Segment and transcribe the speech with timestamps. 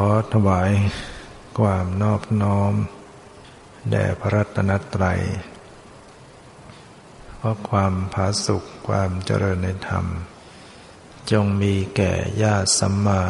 [0.00, 0.70] อถวาย
[1.58, 2.74] ความนอบน้อม
[3.90, 5.20] แด่พระรัตนตรัย
[7.36, 10.06] เพราะความผาสุขความเจริญในธรรม
[11.30, 13.22] จงมีแก่ญาติสัมมา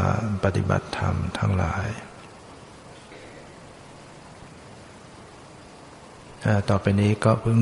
[0.42, 1.88] ปฏิบัติธรรมทั้งหลาย
[6.68, 7.60] ต่อไปนี้ก็เพิ่ง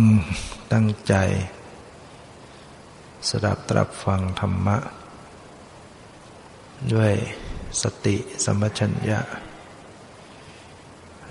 [0.73, 1.15] ตั้งใจ
[3.29, 4.77] สดับตรับฟังธรรมะ
[6.95, 7.15] ด้วย
[7.83, 9.21] สติสมัชัญญะ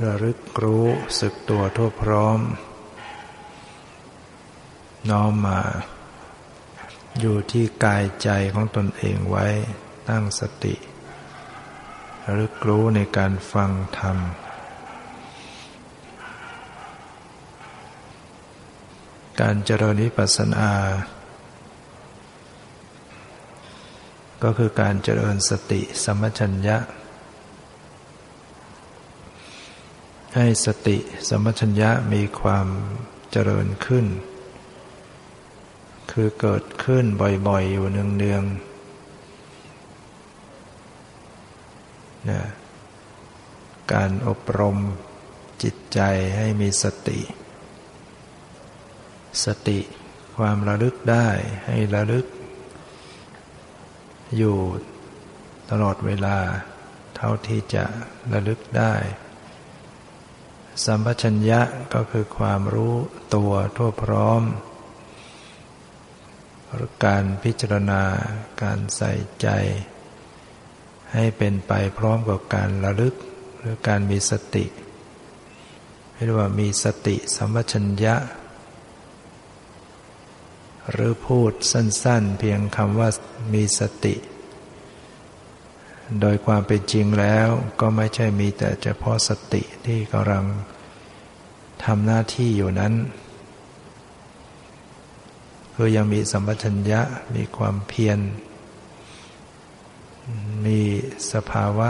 [0.06, 0.88] ระลึกรู้
[1.20, 2.40] สึกตัวทั่วพร้อม
[5.10, 5.62] น้อมมา
[7.20, 9.48] อยู่ที่กายใจของตนเองไว้
[10.10, 10.76] ตั้งสติ
[12.26, 14.18] ระลึกรู้ในการฟังธรรม
[19.40, 20.70] การเจริญวิปัสสนา
[24.44, 26.78] ก็คือการเจริญสติสมัชัญญะ
[30.36, 30.98] ให้สติ
[31.30, 32.68] สมัชัญญะมีความ
[33.32, 34.06] เจริญขึ้น
[36.12, 37.06] คือเกิดขึ้น
[37.48, 38.70] บ่อยๆ อยู่เนืองๆ
[42.30, 42.42] นะ
[43.94, 44.78] การอบรม
[45.64, 46.00] จิตใจ
[46.38, 47.20] ให้มีสติ
[49.46, 49.80] สติ
[50.38, 51.28] ความระลึกได้
[51.68, 52.26] ให้ระลึก
[54.38, 54.58] อยู่
[55.70, 56.38] ตลอดเวลา
[57.16, 57.84] เท่าที่จะ
[58.32, 58.94] ระลึกได้
[60.86, 61.62] สัมปชัญญะ
[61.94, 62.96] ก็คือความรู้
[63.36, 64.42] ตัวทั่วพร้อม
[67.06, 68.02] การพิจารณา
[68.64, 69.48] การใส่ใจ
[71.14, 73.16] ให้เป็นไปพร้อมกับการระลึก
[73.60, 74.66] หรือการมีสติ
[76.14, 78.16] เรียกว่ามีสติสัมปชัญญะ
[80.92, 83.10] หรือพูดสั้นๆ เพียงคำว่า
[83.54, 84.16] มีสติ
[86.22, 87.48] โดยความเป็นจริงแล้ว
[87.80, 90.46] ก็ไม่ใช่มีแต่เฉพาะสติที่กำลัง
[91.86, 92.94] ทำหน้าที่อยู่นั้น
[95.76, 97.02] คือยังมีสัมปชัญญะ
[97.36, 98.20] มีความเพียร
[100.66, 100.80] มี
[101.34, 101.90] สภาวะ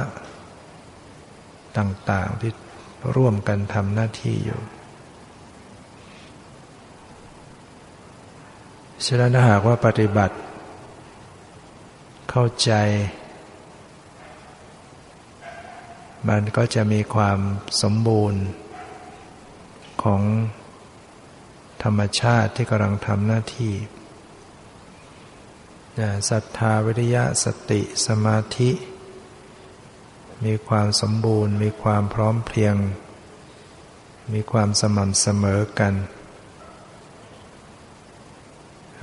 [1.78, 2.52] ต่างๆที่
[3.16, 4.60] ร่วมกันทำหน้าที่อยู่
[9.06, 10.36] ฉะนั้นถ้าหากว่าปฏิบัติ
[12.30, 12.72] เข้าใจ
[16.30, 17.40] มันก็จะมีความ
[17.82, 18.42] สมบูรณ์
[20.04, 20.22] ของ
[21.84, 23.74] ธรรมชาติที่กำลังทำหน้าที่
[26.30, 28.72] ศรัทธาวิริยะสติสมาธิ
[30.46, 32.76] มีความสมบูรณ์ มีความพร้อมเพรียง
[34.34, 35.94] มีความสม่ำเสมอกัน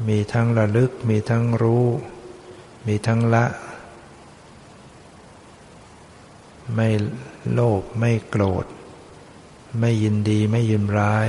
[0.08, 1.86] มีทั้งระลึก มีทั้งรู้
[2.86, 3.44] มีทั้งละ
[6.74, 6.88] ไม่
[7.52, 8.66] โลภไม่โกรธ
[9.80, 11.28] ไม่ยินดีไม่ยินร้าย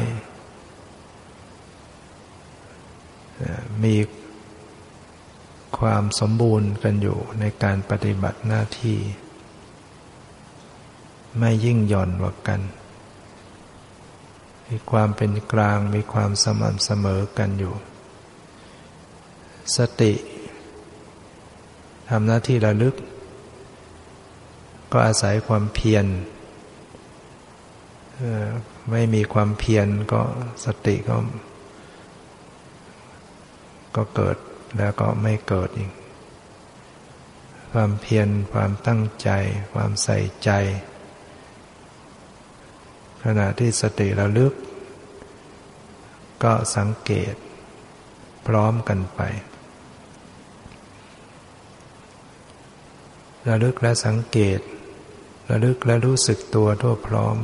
[3.83, 3.95] มี
[5.77, 8.97] ความสมบูรณ์กันอยู่ในการปฏิบัติหน้าที่
[11.39, 12.61] ไม่ยิ่งหย่อนกว่ากัน
[14.67, 17.75] มีความเป็นกลางมีความสม่ำเสมอกันอยู่
[19.75, 20.13] สติ
[22.09, 22.95] ทำหน้าที่ระลึก
[24.91, 26.05] ก็อาศัยความเพียร
[28.91, 30.22] ไม่มีความเพียรก็
[30.66, 31.17] สติก็
[33.96, 34.37] ก็เกิด
[34.78, 35.91] แล้วก็ไม่เกิดอีก
[37.72, 39.29] ความเพียรความตั้งใจ
[39.73, 40.49] ความใส่ใจ
[43.23, 44.53] ขณะที่สติระลึก
[46.43, 47.34] ก็สังเกต
[48.47, 49.22] พร้อมกันไป
[53.47, 54.59] ระลึกและสังเกต
[55.49, 57.38] ระลึกและรู้สึกตัวทั่วพร้อม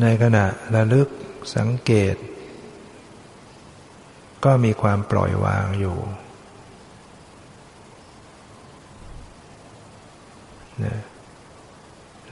[0.00, 0.44] ในขณะ
[0.74, 1.08] ระลึก
[1.56, 2.16] สังเกต
[4.44, 5.96] ก็มีความปล่อยวางอยู่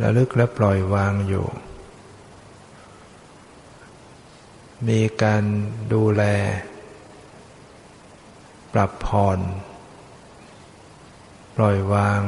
[0.03, 1.47] ระลึกและปล่อยวางอยู่
[4.89, 5.43] มีการ
[5.93, 6.23] ดูแล
[8.73, 9.41] ปรับผ่อน
[11.57, 12.23] ปล่อยวาง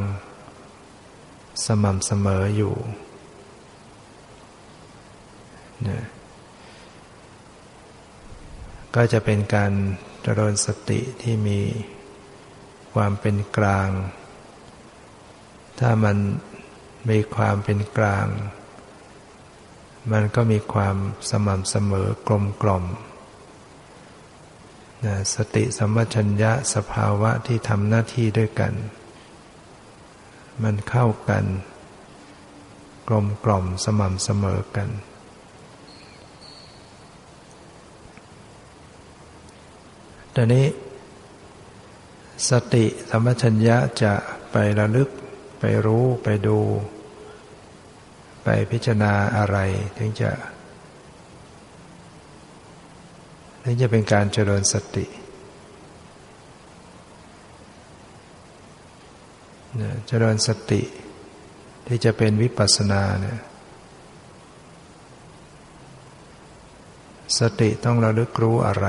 [1.66, 2.74] สม่ำเสมออยู่
[5.88, 6.04] นะ
[8.94, 9.72] ก็จะเป็นการ
[10.22, 11.60] เจริญสติที่มี
[12.94, 13.88] ความเป็นกลาง
[15.78, 16.16] ถ้ามัน
[17.10, 18.26] มีความเป็นกลาง
[20.12, 20.96] มันก็มีความ
[21.30, 22.84] สม่ำเสมอกลมกล่อม
[25.34, 28.72] สติสัมปชัญญะสภาวะที่ทำหน้าที่ด้วยกัน
[30.62, 31.44] มันเข้ากัน
[33.08, 34.88] กลมกล่อมสม่ำเสมอกัน
[40.34, 40.66] ตอนนี้
[42.50, 44.14] สติสัมปชัญญะจะ
[44.52, 45.08] ไประลึก
[45.60, 46.58] ไปรู้ไปดู
[48.44, 49.58] ไปพิจารณาอะไร
[49.96, 50.30] ถึงจะ
[53.70, 55.06] ถึงจะเป็นการเจริญสติ
[60.08, 60.82] เจริญสติ
[61.86, 63.40] ที่จะเป็นวิปัสสนาเนี่ย
[67.38, 68.86] สติต้องระลึกรู้อะไร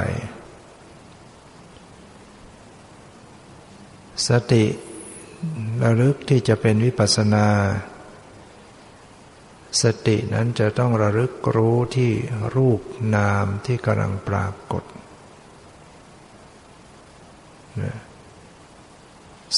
[4.27, 4.63] สติ
[5.83, 7.45] ระลึกที่จะเป็นวิปัสสนา
[9.81, 12.11] สตินั้นจะต้องระลึกรู้ที่
[12.55, 12.81] รูป
[13.15, 14.83] นามที่กำลังปรากฏ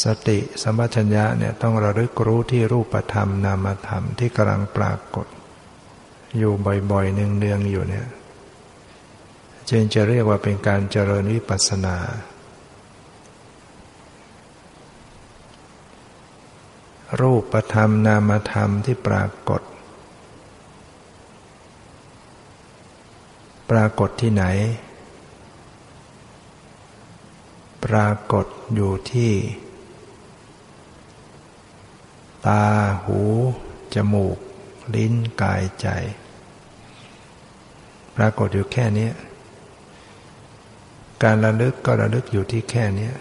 [0.03, 5.27] สติสัมปชัญญะเนี่ยต้องระลึกรู้ที่รูปธรรมนามธรรมที่กำลังปรากฏ
[6.37, 6.53] อยู่
[6.91, 8.07] บ่อยๆเนืองๆอยู่เนี่ย
[9.69, 11.97] จึงจะเรียกว่าเป็นการเจริญวิปัสสนา
[17.21, 19.61] รูปธรรมนามธรรมที่ปรากฏ
[23.75, 24.45] ปรากฏที่ไหน
[27.85, 28.45] ปรากฏ
[28.75, 29.33] อยู่ที่
[32.47, 32.65] ตา
[33.03, 33.19] หู
[33.95, 34.37] จมูก
[34.95, 35.87] ลิ้นกายใจ
[38.15, 39.09] ปรากฏอยู่แค่นี้
[41.23, 43.11] การระลึกก็ระลึกอยู่ที่แค่นี้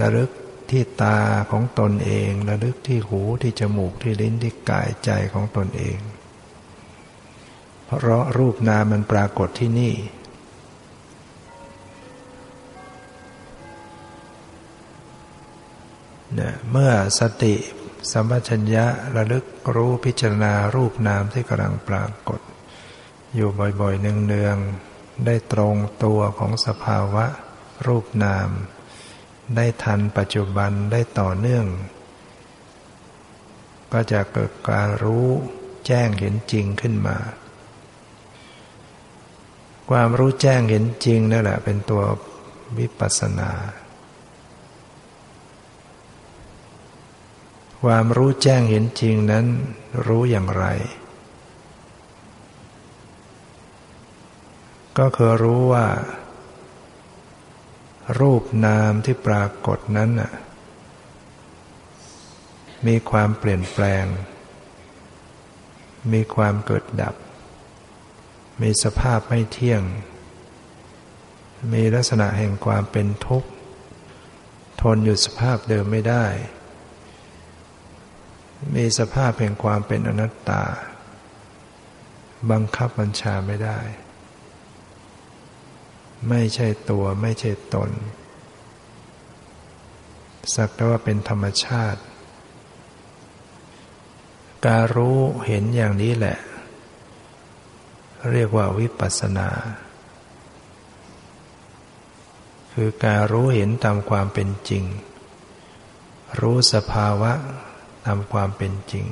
[0.00, 0.30] ระลึก
[0.70, 1.18] ที่ตา
[1.50, 5.98] ของตนเอง ระลึกที่หูที่จมูกที่ลิ้นที่กายใจของตนเอง
[7.92, 9.94] เพราะรูปนามมันปรากฏที่นี่
[16.34, 17.54] เนี่ยเมื่อสติ
[18.12, 19.44] สัมปชัญญะระลึก
[19.74, 22.40] รู้พิจารณารูปนามที่กำลังปรากฏ
[23.34, 23.48] อยู่
[23.80, 27.26] บ่อยๆเนืองๆได้ตรงตัวของสภาวะ
[27.86, 28.48] รูปนาม
[29.56, 31.66] ได้ทันปัจจุบันได้ต่อเนื่อง
[33.92, 35.26] ก็จะเกิดการรู้
[35.86, 37.16] แจ้งเห็นจริงขึ้นมา
[39.94, 42.02] ความรู้แจ้งเห็นจริงนั่นแหละ เป็นตัว
[42.78, 43.52] วิปัสสนา
[47.82, 49.46] ความรู้แจ้งเห็นจริงนั้น
[50.06, 50.64] รู้อย่างไร
[54.98, 55.86] ก็คือรู้ว่า
[58.18, 60.10] รูปนามที่ปรากฏนั้น
[62.86, 64.04] มีความเปลี่ยนแปลง
[66.12, 67.14] มีความเกิดดับ
[68.60, 69.82] มีสภาพไม่เที่ยง
[71.72, 73.50] มีลักษณะแห่งความเป็นทุกข์
[74.80, 76.26] ทนอยู่สภาพเดิมไม่ได้
[78.74, 80.64] มีสภาพแห่งความเป็นอนัตตา
[82.50, 83.80] บังคับบัญชาไม่ได้
[86.28, 87.90] ไม่ใช่ตัวไม่ใช่ตน
[90.54, 92.00] สักแต่ว่าเป็นธรรมชาติ
[94.66, 96.36] การรู้เห็นอย่างนี้แหละ
[98.28, 99.48] เรียกว่าวิปัสสนา
[102.72, 104.84] คือการรู้เห็นตามความเป็นจริง
[106.40, 107.32] รู้สภาวะ
[108.04, 109.06] ตามความเป็นจริง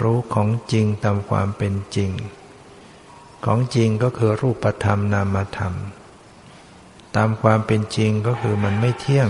[0.00, 2.10] รู้ของจริงตามความเป็นจริง
[3.44, 5.74] ของจริงก็คือรูปธรรมนามธรรม
[7.16, 9.28] ตามความเป็นจริงก็คือมันไม่เที่ยง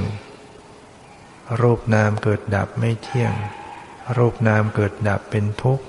[1.60, 3.32] รูปนามเกิดดับไม่เที่ยง
[4.16, 5.84] รูปนามเกิดดับเป็นทุกข์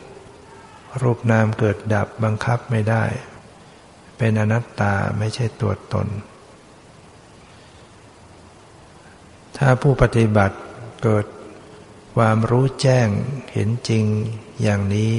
[1.02, 3.04] รูปนามเกิดดับบังคับไม่ได้
[4.18, 6.08] เป็นอนัตตาไม่ใช่ตัวตน
[9.58, 10.58] ถ้าผู้ปฏิบัติ
[11.04, 11.26] เกิด
[12.16, 13.08] ความรู้แจ้ง
[13.54, 14.06] เห็นจริง
[14.62, 15.14] อย่างนี้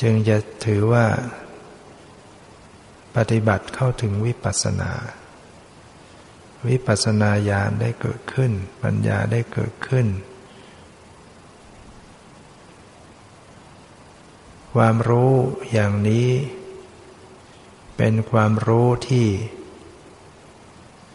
[0.00, 1.06] จึงจะถือว่า
[3.16, 4.92] ปฏิบัติเข้าถึงวิปัสสนา
[6.68, 8.52] วิปัสสนาญาณได้เกิดขึ้น
[8.82, 10.06] ปัญญาได้เกิดขึ้น
[14.80, 15.34] ความรู้
[15.72, 16.28] อย่างนี้
[17.96, 19.28] เป็นความรู้ที่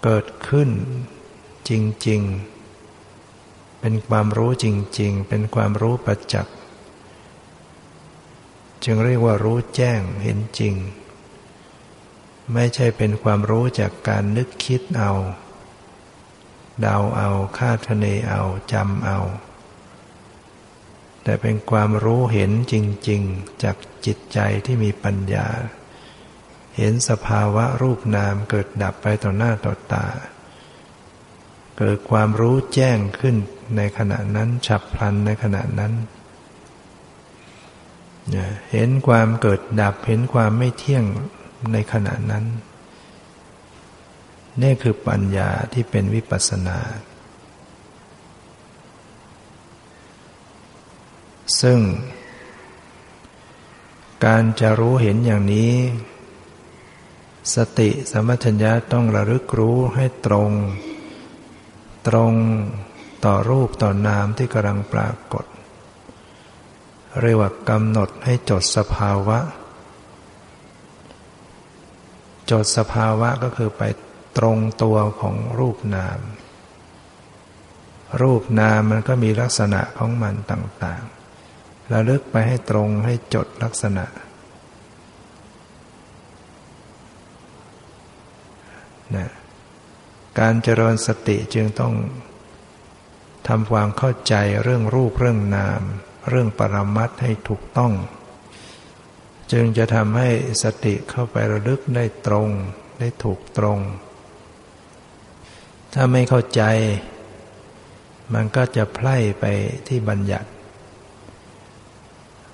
[0.04, 0.70] เกิดขึ้น
[1.70, 1.72] จ
[2.08, 2.22] ริง
[3.02, 4.68] ๆ เป็นความรู้จ
[5.00, 6.56] ริง ๆ เป็นความรู้ประจักษ์
[8.84, 10.76] จึงเรียกว่ารู้แจ้งเห็นจริง
[12.54, 15.12] ไม่ใช่เป็นความรู้จากการนึกคิดเอา
[16.82, 18.42] เดาเอาคาดคะเนเอา
[18.72, 19.20] จำเอา
[21.24, 22.76] แต่เป็นความรู้เห็นจ
[23.10, 23.76] ริง ๆ จาก
[24.06, 25.48] จิตใจที่มีปัญญา
[26.78, 30.08] เห็นสภาวะรูปนามเกิดดับไปต่อหน้าต่อตา
[31.78, 33.36] เกิดความรู้แจ้งขึ้น
[33.78, 35.94] ในขณะนั้นฉับพลันในขณะนั้น
[38.72, 41.06] เห็นความเกิดดับ เห็นความไม่เที่ยง
[41.74, 42.46] ในขณะนั้น
[44.62, 46.80] นี่คือปัญญาที่เป็นวิปัสสนา
[51.62, 51.80] ซึ่ง
[54.26, 55.74] การจะรู้เห็นอย่างนี้
[57.56, 60.52] สติสมัชัญญาต้องระลึกรู้ให้ตรง
[62.08, 62.34] ตรง
[63.26, 65.46] ต่อรูปต่อนามที่กำลังปรากฏ
[67.22, 69.40] เรียกว่ากำหนดให้จดสภาวะ
[72.52, 73.84] จดสภาวะก็คือไป
[74.38, 76.20] ตรงตัวของรูปนาม
[78.22, 81.21] รูปนามมันก็มีลักษณะของมันต่างๆ
[81.92, 84.06] ระลึกไปให้ตรงให้จดลักษณะ
[89.16, 89.30] นะ
[90.40, 91.94] การเจริญสติจึงต้อง
[93.48, 95.82] ทำความเข้าใจเรื่องรูปเรื่องนาม
[96.30, 97.94] เรื่องปรมัตให้ถูกต้อง
[99.52, 100.30] จึงจะทำให้
[100.64, 102.50] สติเข้าไประลึกได้ตรง
[103.00, 103.80] ได้ถูกตรง
[105.94, 106.64] ถ้าไม่เข้าใจ
[108.34, 109.46] มันก็จะไพล่ไป
[109.88, 110.50] ที่บัญญัติ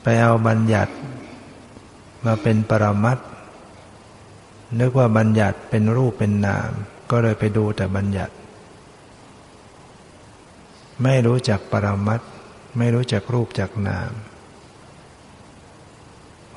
[0.10, 0.94] ไปเอาบัญญัติ
[2.26, 3.18] มาเป็นปรมัต
[4.80, 6.72] นึกว่าบัญญัติเป็นรูปเป็นนาม
[7.12, 8.34] ก็เลยไปดูแต่บัญญัติ
[11.04, 12.22] ไม่รู้จักปรมัต
[12.78, 14.12] ไม่รู้จักรูปจักนาม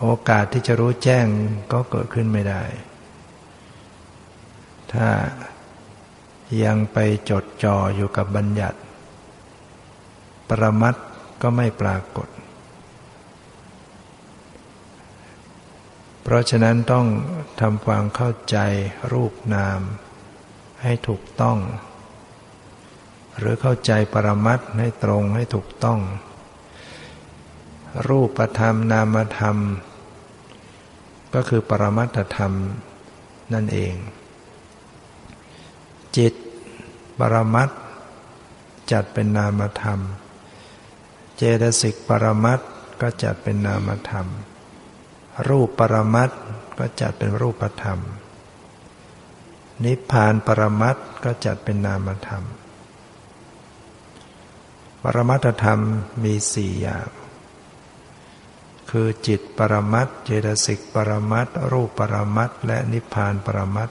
[0.00, 1.26] โอกาสที่จะรู้แจ้ง
[1.72, 2.62] ก็เกิดขึ้นไม่ได้
[4.92, 5.08] ถ้า
[6.64, 6.98] ยังไป
[7.30, 8.78] จดจ่ออยู่กับบัญญัติ
[10.48, 10.94] ปรมัต
[11.42, 12.28] ก็ไม่ปรากฏ
[16.19, 17.06] เพ ราะฉะนั้นต้อง
[17.60, 18.58] ทำความเข้าใจ
[19.12, 19.80] รูปนาม
[20.82, 21.58] ให้ถูกต้อง
[23.38, 26.00] หรือเข้าใจปรมัตให้ตรงให้ถูกต้อง
[28.08, 29.56] รูปธรรมนามธรรม
[31.34, 32.52] ก็คือปรมัตธรรม
[33.52, 33.94] นั่นเอง
[36.16, 36.34] จิต
[37.18, 37.70] ปรมัต
[38.92, 40.00] จัดเป็นนามธรรม
[41.36, 42.60] เจตสิกปรมัต
[43.00, 44.26] ก็จัดเป็นนามธรรม
[45.48, 46.30] รูปปรมัต
[46.78, 47.98] ก็จัดเป็นรูปธรรม
[49.84, 52.44] นิพพานปรมัตก็จัดเป็นนามธรรม
[55.02, 55.80] ปรมัตธรรม
[56.24, 57.08] มีสี่อย่าง
[58.90, 63.90] คือจิตปรมัตเจตสิกปรมัตรูปปรมัตและนิพพานปรมัต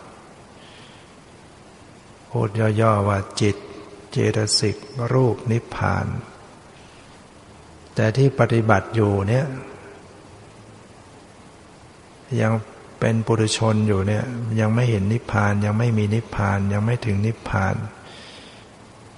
[2.30, 2.50] พูด
[2.82, 3.58] ย่อๆว่าจิต
[4.12, 4.78] เจตสิก
[5.14, 6.08] รูปนิพพาน
[7.96, 9.46] แต่ที่ปฏิบัติอยู่เนี่ย
[12.42, 12.54] ยัง
[13.00, 14.24] เป็นปุถุชนอยู่เนี่ย
[14.60, 17.76] ยังไม่เห็นนิพพานยังไม่มีนิพพานยังไม่ถึงนิพพาน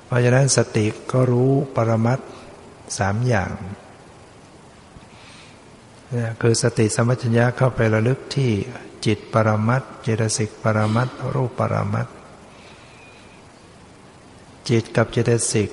[0.05, 2.19] เพราะฉะนั้นสติก็รู้ปรมัต
[2.97, 3.51] สามอย่าง
[6.15, 8.51] นี่คือสติสมัชัญญะเข้าไประลึกที่
[9.05, 12.07] จิตปรมัตเจตสิกปรมัตรูปปรมัต
[14.69, 15.69] จิตกับเจตสิก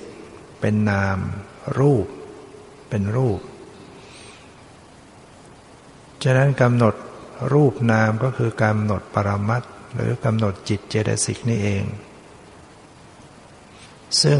[0.59, 1.19] เป็นนาม
[1.77, 2.05] รูป
[2.89, 3.39] เป็นรูป
[6.23, 6.95] ฉะนั้นกำหนด
[7.53, 9.63] รูปนามก็คือกำหนดปรมัต
[9.95, 11.83] หรือกำหนดจิตเจตสิกนี่เอง
[14.23, 14.39] ซึ่ง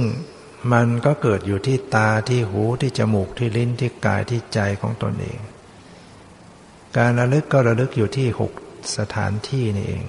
[0.74, 5.40] มันก็เกิดอยู่ที่ตาที่หูที่จมูกที่ลิ้นที่กายที่ใจของตนเอง
[6.98, 8.52] การระลึกก็ระลึกอยู่ที่หก
[8.98, 10.06] สถานที่นี่เอง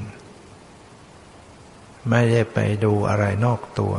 [2.10, 3.94] ไม่ได้ไปดูอะไรนอกตัว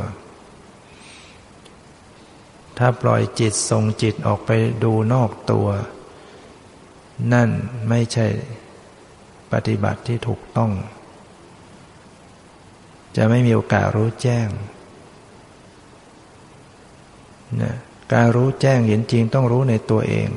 [2.78, 4.50] ถ้าปล่อยจิตส่งจิตออกไป
[4.84, 5.68] ดูนอกตัว
[7.32, 7.50] นั่น
[7.88, 8.26] ไม่ใช่
[9.52, 10.72] ปฏิบัติที่ถูกต้อง
[13.16, 14.48] จะไม่มีโอกาสรู้แจ้ง
[17.62, 17.74] นะ
[18.12, 20.28] การรู้แจ้งเห็นจริงต้องรู้ในตัวเอง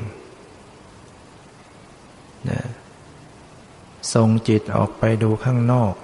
[2.50, 2.60] นะ
[4.14, 5.94] ส่งจิตออกไปดูข้างนอก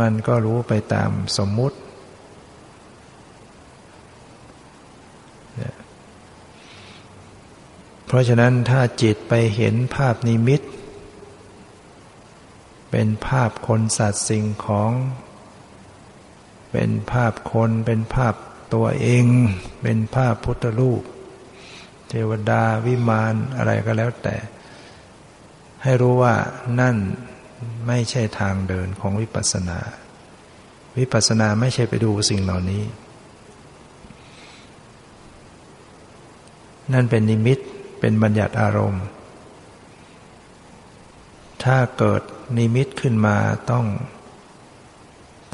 [0.00, 1.76] มันก็รู้ไปตามสมมุติ
[5.60, 5.74] นะ
[8.08, 10.60] เพราะฉะนั้นถ้าจิตไปเห็นภาพนิมิต
[12.90, 14.92] เป็นภาพคนสัตว์สิ่งของ
[16.72, 18.34] เป็นภาพคนเป็นภาพ
[18.74, 19.24] ตัวเอง
[19.82, 21.02] เป็นภาพพุทธรูป
[22.08, 24.36] เทวดาวิมานอะไรก็แล้วแต่
[25.82, 26.34] ให้รู้ว่า
[26.80, 26.96] นั่น
[27.86, 29.78] ไม่ใช่ทางเดินของวิปัสสนา
[30.98, 32.84] วิปัสสนาไม่ใช่ไปดูสิ่งเหล่านี้
[36.92, 37.58] นั่นเป็นนิมิต
[38.00, 39.04] เป็นบัญญัติอารมณ์
[41.64, 42.22] ถ้าเกิด
[42.58, 43.36] นิมิตขึ้นมา
[43.70, 43.86] ต้อง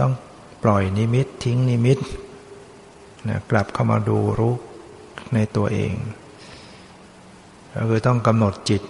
[0.00, 0.12] ต้อง
[0.62, 1.98] ปล่อยนิมิตทิ้งนิมิต
[3.28, 4.54] นะกลับเข้ามาดูรู้
[5.34, 5.92] ในตัวเอง
[7.74, 8.82] ก็คือต้องกำหนดจิต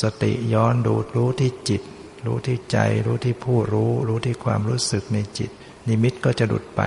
[0.00, 1.82] สติย้อนดูรู้ที่จิต
[2.26, 5.50] รู้ที่ใจ รู้ที่ผู้รู้ รู้ที่ความรู้สึกในจิต
[5.88, 6.82] นิมิตก็จะหลุดไป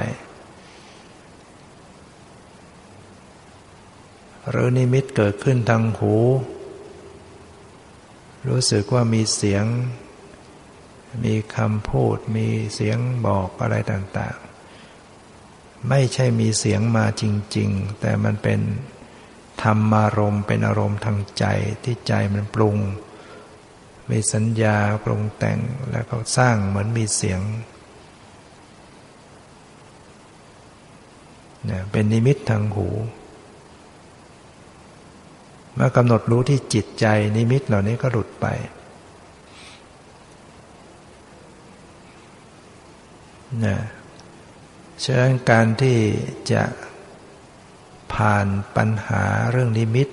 [4.48, 6.16] หรือนิมิตเกิดขึ้นทางหู
[8.48, 9.66] รู้สึกว่ามีเสียง
[11.24, 14.38] มีคำพูด มีเสียงบอกอะไรต่าง
[15.12, 17.24] ๆ ไม่ใช่มีเสียงมาจ
[17.58, 18.60] ริง ๆ แต่มันเป็น
[19.64, 21.46] ธรรมารมณ์เป็นอารมณ์ทางใจ
[21.84, 22.78] ที่ใจมันปรุง
[24.10, 25.60] มีสัญญาปรุงแต่ง
[25.92, 27.42] แล้วก็สร้างเหมือนมีเสียง
[31.66, 32.88] เนี่ยเป็นนิมิตทางหู
[35.80, 37.06] เมื่อกำหนดรู้ที่จิตใจ
[37.36, 38.46] นิมิตเหล่านี้ก็หลุดไป
[43.66, 43.78] นะ
[45.04, 45.98] ฉะนั้นการที่
[46.52, 46.64] จะ
[48.14, 50.08] ผ่านปัญหาเรื่องนิมิต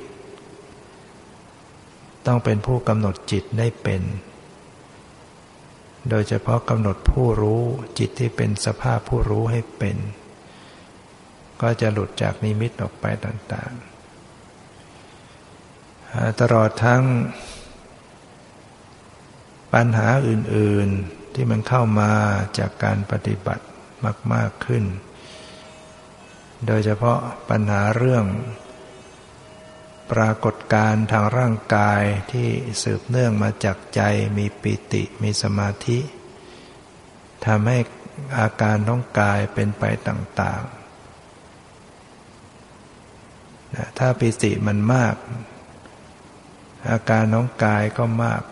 [2.27, 4.03] ต้องเป็นผู้กำหนดจิตได้เป็น
[6.11, 7.63] โดยเฉพาะกำหนดผู้รู้
[7.99, 9.97] จิตที่เป็นสภาพผู้รู้ให้เป็น
[11.61, 13.96] ก็จะหลุดจากนิมิตออกไปต่าง ๆ
[16.41, 17.05] ตลอดทั้ง
[19.75, 22.13] ปัญหาอื่น ๆที่มันเข้ามา
[22.59, 23.65] จากการปฏิบัติ
[24.33, 24.85] มาก ๆขึ้น
[26.67, 27.19] โดยเฉพาะ
[27.51, 28.25] ปัญหาเรื่อง
[30.13, 32.03] ปรากฏการทางร่างกาย
[32.33, 32.49] ที่
[32.83, 34.01] สืบเนื่องมาจากใจ
[34.39, 35.99] มีปิติมีสมาธิ
[37.47, 37.79] ทำให้
[38.39, 40.77] อาการท้องกายเป็นไปต่างๆ
[43.99, 45.15] ถ้าปิติมันมาก
[46.91, 48.43] อาการน้องกายก็มาก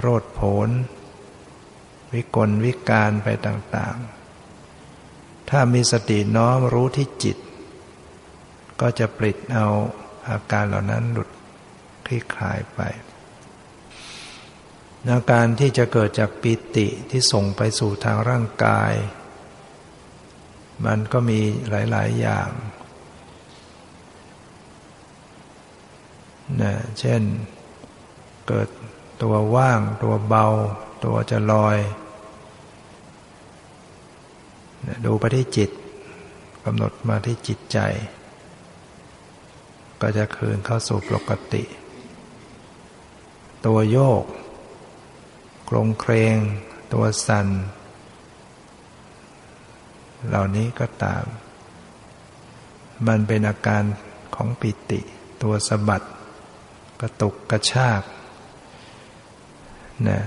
[0.00, 0.68] โรดโผน
[2.12, 7.36] วิกลวิการไปต่างๆ ถ้ามีสติน้อมรู้ที่จิต
[8.80, 9.68] ก็จะปลิดเอา
[10.28, 11.30] อาการเหล่านั้นหลุด
[12.06, 12.80] คลี่คลายไป
[15.12, 18.92] อาการที่จะเกิดจากปิติที่ส่งไปสู่ทางร่างกาย
[20.86, 22.48] มันก็มีหลาย ๆ อย่าง
[26.60, 27.22] นะเช่น
[28.48, 28.68] เกิด
[29.22, 30.46] ตัวว่าง ตัวเบา
[31.04, 31.78] ตัวจะลอย
[35.04, 35.70] ดูไปที่จิต
[36.64, 37.78] กำหนดมาที่จิตใจ
[40.00, 41.62] ก็จะคืนเข้าสู่ปกติ
[43.66, 44.24] ตัวโยก
[45.68, 46.36] กลงเครง
[46.92, 47.48] ตัวสัน่น
[50.28, 51.24] เหล่านี้ก็ตาม
[53.06, 53.82] มันเป็นอาการ
[54.34, 55.00] ของปิติ
[55.42, 56.02] ตัวสะบัด
[57.00, 58.02] กระตุกกระชาก
[60.08, 60.20] นะ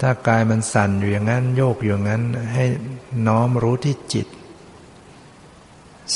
[0.00, 2.22] ถ้ากายมันสั่นอยู่อย่างนั้น โยกอยู่อย่างนั้น
[2.54, 2.64] ให้
[3.26, 4.26] น้อมรู้ที่จิต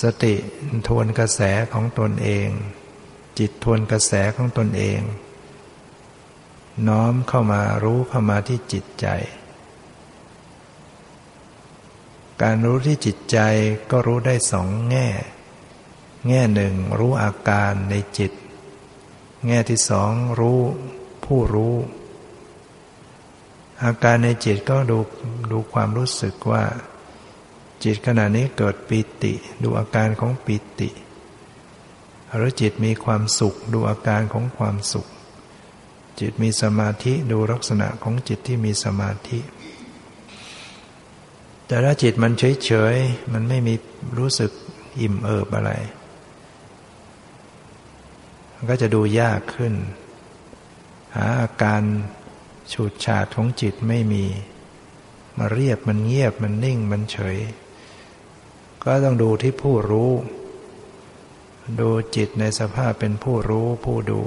[0.00, 0.34] สติ
[0.88, 1.40] ทวนกระแส
[1.72, 2.48] ของตนเอง
[3.38, 5.00] จิตทวนกระแสของตนเอง
[6.88, 9.06] น้อมเข้ามารู้เข้ามาที่จิตใจ
[12.42, 13.38] การรู้ที่จิตใจ
[13.90, 15.08] ก็รู้ได้สองแง่
[16.28, 18.32] แง่หนึ่งรู้อาการในจิต
[19.46, 20.60] แง่ที่สองรู้
[21.24, 21.74] ผู้รู้
[23.84, 24.98] อาการในจิตก็ดู
[25.50, 26.64] ดูความรู้สึกว่า
[27.84, 30.90] จิตขณะนี้เกิดปิติ ดูอาการของปิติ
[32.34, 35.06] หรือจิตมีความสุข ดูอาการของความสุข
[36.20, 39.40] จิตมีสมาธิดูลักษณะของจิตที่มีสมาธิ
[41.66, 43.74] แต่ถ้าจิตมันเฉยๆมันไม่มี
[44.18, 44.50] รู้สึก
[45.00, 45.72] อิ่มเอิบอะไร
[48.54, 49.74] มันก็จะดูยากขึ้น
[51.14, 51.82] หาอาการ
[52.72, 54.24] ฉูดฉาดของจิตไม่มี
[55.38, 57.38] มาเรียบมันเงียบมันนิ่งมันเฉย
[58.82, 60.12] ก็ต้องดูที่ผู้รู้
[61.80, 64.22] ดูจิตในสภาพเป็นผู้รู้ผู้ดู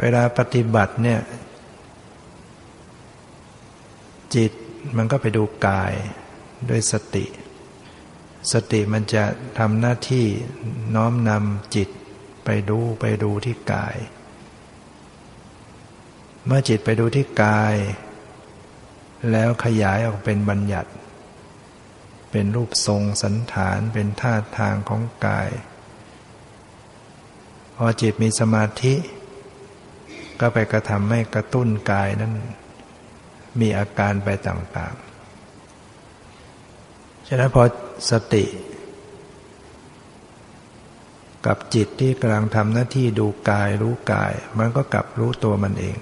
[0.00, 1.20] เวลาปฏิบัติเนี่ย
[4.34, 4.52] จิต
[4.96, 5.92] มันก็ไปดูกาย
[6.68, 7.24] ด้วยสติ
[8.52, 9.24] สติมันจะ
[9.58, 10.26] ทำหน้าที่
[10.94, 11.88] น้อมนำจิต
[12.44, 13.96] ไปดูไปดูที่กาย
[16.46, 17.74] เมื่อจิตไปดูที่กาย
[19.32, 20.90] แล้วขยายออกเป็นบัญญัติ
[22.30, 25.50] เป็นรูปทรงสันฐานเป็นท่าทางของกาย
[27.76, 28.94] พอจิตมีสมาธิ
[30.40, 32.32] ก็ไปกระทำให้กระตุ้นกายนั้น
[33.60, 37.62] มีอาการไปต่างๆ ฉะนั้นพอ
[38.10, 38.44] สติ
[41.46, 45.98] กับจิตที่กำลังทำหน้าที่ดูกายรู้กาย มันก็กลับรู้ตัวมันเอง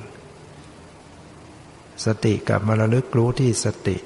[2.05, 3.97] สติกลับมาระลึกรู้ที่สติ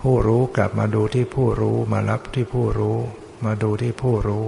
[0.00, 2.98] ผู้รู้กลับมาดูที่ผู้รู้มารับที่ผู้รู้
[3.44, 4.46] มาดูที่ผู้รู้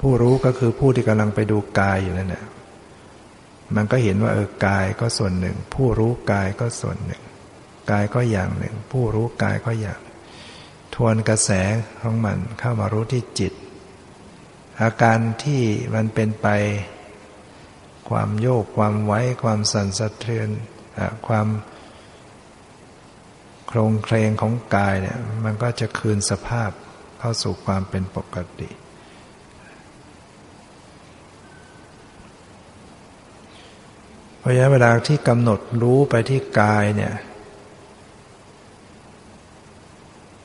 [0.00, 2.44] ผู้รู้ก็คือผู้ที่กำลังไปดูกายอยู่นั่นแหละ
[3.76, 7.22] มันก็เห็นว่าเออกายก็ส่วนหนึ่ง ผู้รู้กายก็ส่วนหนึ่ง
[7.90, 10.00] กายก็อย่างหนึ่ง ผู้รู้กายก็อย่าง
[10.94, 11.50] ทวนกระแส
[12.02, 13.52] ของมันเข้ามารู้ที่จิต
[14.82, 15.62] อาการที่
[15.94, 16.48] มันเป็นไป
[18.08, 20.48] ความโยกความไว้ ความสั่นสะเทือน
[21.26, 21.48] ความ
[23.66, 26.70] โครงเคลงของกายเนี่ยมันก็จะคืนสภาพ
[27.18, 28.70] เข้าสู่ความเป็นปกติ
[34.38, 37.14] เพราะฉะนั้นเวลาที่กำหนดรู้ไปที่กายเนี่ย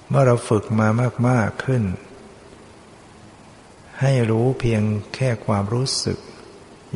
[0.09, 0.87] เมื่อเราฝึกมา
[1.27, 1.83] มาก ๆ ขึ้น
[4.01, 4.81] ให้รู้เพียง
[5.15, 6.19] แค่ความรู้สึก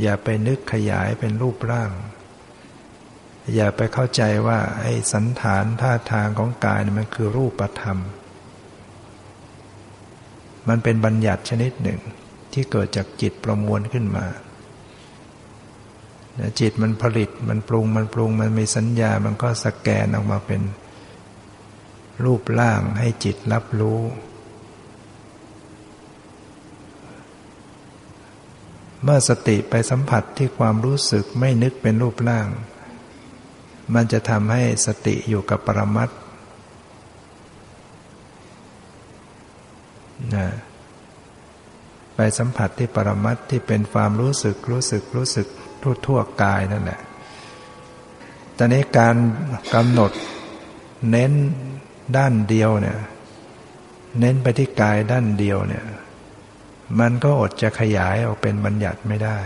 [0.01, 1.91] อย่าไปนึกขยายเป็นรูปร่าง
[3.55, 7.99] อย่าไปเข้าใจว่าไอ้สันฐานท่าทางของกายมันคือรูปธรรม
[10.67, 11.99] มันเป็นบัญญัติชนิดหนึ่ง
[12.53, 14.25] ที่เกิดจากจิตประมวลขึ้นมา
[16.59, 20.61] จิตมันผลิตมันปรุงมันปรุงมันมีสัญญามันก็สแกนออกมาเป็น
[22.23, 24.01] รูปร่างให้จิตรับรู้
[29.03, 32.47] เมื่อสติไปสัมผัสที่ความรู้สึกไม่นึกเป็นรูปร่าง
[33.93, 36.09] มันจะทำให้สติอยู่กับปรมัต
[40.35, 40.47] นะ
[42.15, 45.47] ไปสัมผัสที่ปรมัตที่เป็นความรู้สึกรู้สึกรู้สึก
[45.81, 47.01] ทั่วทั่วกายนั่นแหละ
[48.57, 49.15] ตอนนี้การ
[49.73, 50.11] กำหนด
[51.09, 51.33] เน้น
[52.17, 52.97] ด้านเดียวเนี่ย
[54.19, 55.85] เน้นไปที่กายด้านเดียวเนี่ย
[56.99, 59.39] มันก็อดจะขยายออกเป็นบัญญัติไม่ได้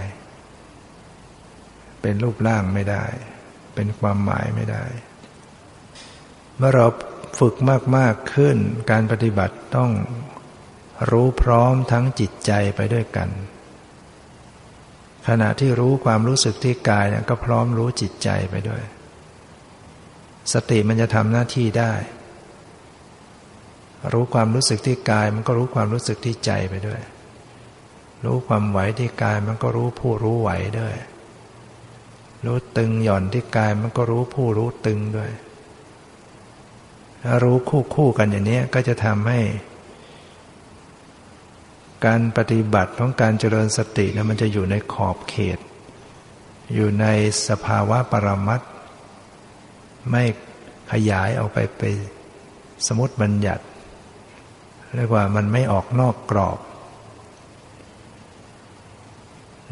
[2.01, 3.05] เป็นรูปร่างไม่ได้
[3.75, 4.83] เป็นความหมายไม่ได้
[6.57, 6.85] เมื่อเรา
[7.39, 7.55] ฝึก
[7.97, 8.57] มาก ๆ ขึ้น
[8.91, 9.91] การปฏิบัติต้อง
[11.11, 13.29] รู้พร้อมทั้งจิตใจไปด้วยกัน
[15.27, 18.83] ขณะที่รู้ความรู้สึกที่กายเนี่ยก็พร้อมรู้จิตใจไปด้วย
[20.53, 21.93] สติมันจะทำหน้าที่ได้
[24.11, 27.01] รู้ความรู้สึกที่กาย มันก็รู้ความรู้สึกที่ใจไปด้วย
[28.25, 30.95] รู้ความไหวที่กายมันก็รู้ผู้รู้ไหวด้วย
[32.45, 35.31] รู้ตึงหย่อนที่กายมันก็รู้ผู้รู้ตึงด้วย
[37.23, 39.39] ถ้ารู้คู่คู่กันอย่างนี้ก็จะทำให้
[42.05, 45.59] การปฏิบัติของการเจริญสตินะมันจะอยู่ในขอบเขต
[46.73, 47.05] อยู่ใน
[47.47, 48.61] สภาวะปรมัต
[50.11, 50.23] ไม่
[50.91, 51.81] ขยายออกไปไป
[52.87, 53.63] สมมติบัญญัติ
[54.95, 56.59] เรียกว่ามันไม่ออกนอกกรอบ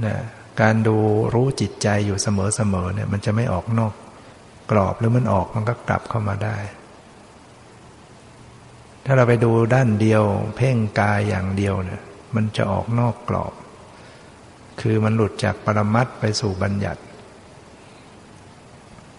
[0.06, 0.16] นะ
[0.62, 0.98] การดู
[1.34, 3.94] รู้จิตใจอยู่เสมอๆเนี่ย มันจะไม่ออกนอก
[4.72, 6.58] กรอบหรือมันออกมันก็กลับเข้ามาได้
[9.06, 10.24] ถ้าเราไปดูด้านเดียว
[10.56, 12.02] เพ่งกายอย่างเดียวเนี่ย
[12.36, 13.54] มันจะออกนอกกรอบ
[14.82, 17.02] คือมันหลุดจากปรมัตไปสู่บัญญัติ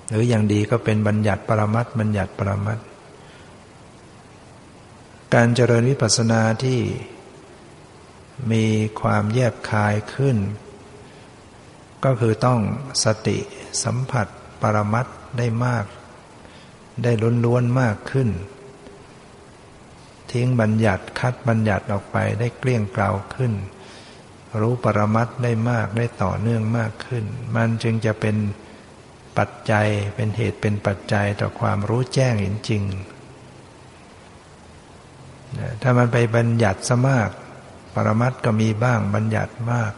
[0.08, 2.78] หรืออย่างดีก็เป็นบัญญัติปรมัตบัญญัติปรมัต
[5.34, 6.80] การเจริญวิปัสสนาที่
[8.52, 8.64] มี
[9.00, 10.36] ความแยบคายขึ้น
[12.04, 12.60] ก็คือต้อง
[13.04, 13.38] สติ
[13.84, 14.26] สัมผัส
[14.62, 15.06] ปรมัต
[15.38, 15.84] ได้มาก
[17.02, 18.28] ได้ล้นล้วนมากขึ้น
[20.32, 23.52] ทิ้งบัญญัติคัดบัญญัติออกไปได้เกลี้ยงเกลาขึ้น
[24.60, 27.24] รู้ปรมัตได้มากได้ต่อเนื่องมากขึ้น
[27.56, 28.36] มันจึงจะเป็น
[29.38, 32.84] ปัจจัยเป็นเหตุเป็นปัจจัยต่อความรู้แจ้งเห็นจริง
[35.82, 37.30] ถ้ามันไปบัญญัติซะมาก
[37.94, 39.92] ปรมัตก็มีบ้างบัญญัติมาก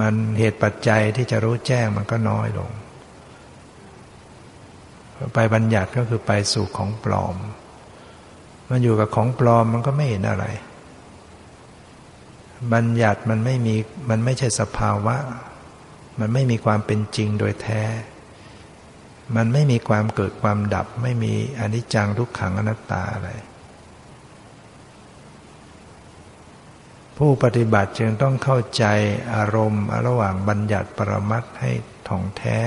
[0.00, 2.70] มันเหตุปัจจัยที่จะรู้แจ้งมันก็น้อยลง
[5.34, 7.36] ไปบัญญัติก็คือไปสู่ของปลอม
[8.70, 10.46] มันอยู่กับของปลอมมันก็ไม่เห็นอะไร
[12.72, 13.76] บัญญัติมันไม่มี
[14.10, 15.16] มันไม่ใช่สภาวะ
[16.20, 17.82] มันไม่มีความเป็นจริงโดยแท้
[19.36, 23.30] มันไม่มีความเกิดความดับ ไม่มีอนิจจังทุกขังอนัตตาอะไร
[27.16, 28.84] ผู้ปฏิบัติจึงต้องเข้าใจ
[29.34, 31.70] อารมณ์ระหว่างบัญญัติปรมัตให้
[32.08, 32.58] ถ่องแท้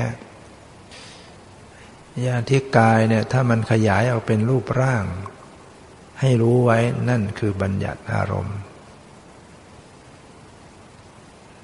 [2.26, 5.04] ยาที่กายเนี่ยถ้ามันขยายออกเป็นรูปร่าง
[6.20, 8.58] ให้รู้ไว้นั่นคือบัญญัติอารมณ์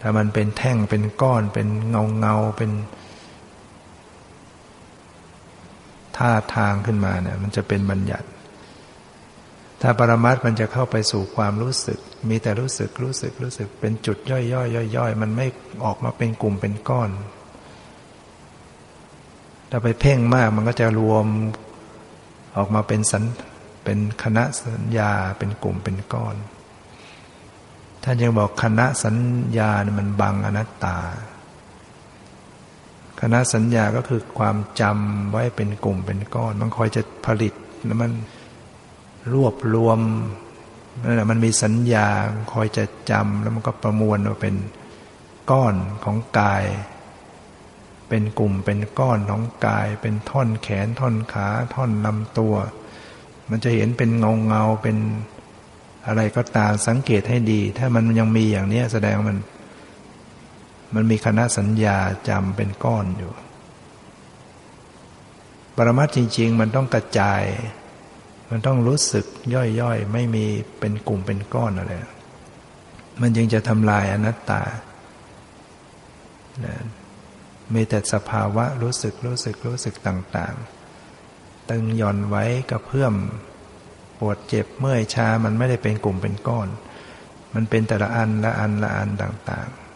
[0.02, 2.72] ถ้ามันเป็นแท่งเป็นก้อนเป็นเงาเงาเป็น
[6.18, 8.28] ท่าทางขึ้นมาเนี่ยมันจะเป็นบัญญัติ
[9.82, 12.00] ถ้าปรมัตมันจะเข้าไปสู่ความรู้สึก
[12.30, 15.48] มีแต่รู้สึกรู้สึกรู้สึก เป็นจุดย่อยย่อยย่อยย่อยมันไม่
[15.84, 17.10] ออกมาเป็นกลุ่มเป็นก้อน
[19.70, 21.26] ถ้าไปเพ่งมากมันก็จะรวม
[22.58, 23.24] ออกมาเป็นสัน
[23.84, 26.36] เป็นคณะสัญญาเป็นกลุ่มเป็นก้อน
[28.04, 29.16] ท่านยังบอกคณะสัญ
[29.58, 30.98] ญาเนี่ยมันบังอนัตตา
[33.26, 37.54] คณะสัญญาก็คือความจำไว้เป็นกลุ่มเป็นก้อน มันคอยจะผลิต
[37.86, 38.12] แล้วมัน
[39.34, 40.00] รวบรวม
[41.04, 42.08] นั่นแหละมันมีสัญญา
[42.54, 44.56] คอยจะจำแล้วมันก็ประมวลมาเป็น
[45.52, 46.64] ก้อนของกาย
[48.10, 52.56] เป็นกลุ่มเป็นก้อนของกาย เป็นท่อนแขนท่อนขาท่อนลำตัว
[53.50, 54.98] มันจะเห็นเป็นเงาเงาเป็น
[56.08, 59.38] อะไรก็ตามสังเกตให้ดี ถ้ามันยังมีอย่างนี้แสดงมัน
[60.96, 61.98] มันมีคณะสัญญา
[62.30, 63.34] จำเป็นก้อนอยู่
[65.76, 67.44] ปรมัตจริง ๆ มันต้องกระจาย
[68.50, 69.26] มันต้องรู้สึก
[69.56, 70.46] ย่อยๆ ไม่มี
[70.80, 71.94] เป็นกลุ่มเป็นก้อนอะไร
[73.22, 74.62] มันยังจะทำลายอนัตตา
[77.74, 80.56] มีแต่สภาวะรู้สึกรู้สึกรู้สึกต่าง
[81.12, 83.14] ๆ ตึงหย่อนไว้กระเพื่อม
[84.20, 86.68] ปวดเจ็บเมื่อยชา มันไม่ได้เป็นกลุ่มเป็นก้อน
[87.54, 89.93] มันเป็นแต่ละอันละอันละอันต่าง ๆ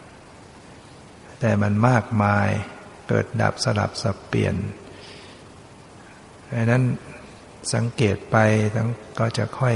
[1.39, 2.49] แต่มันมากมาย
[3.07, 4.55] เกิดดับสลับสับเปลี่ยน
[6.53, 6.83] ดังนั้น
[7.73, 8.35] สังเกตไป
[8.75, 9.75] ทั้งก็จะค่อย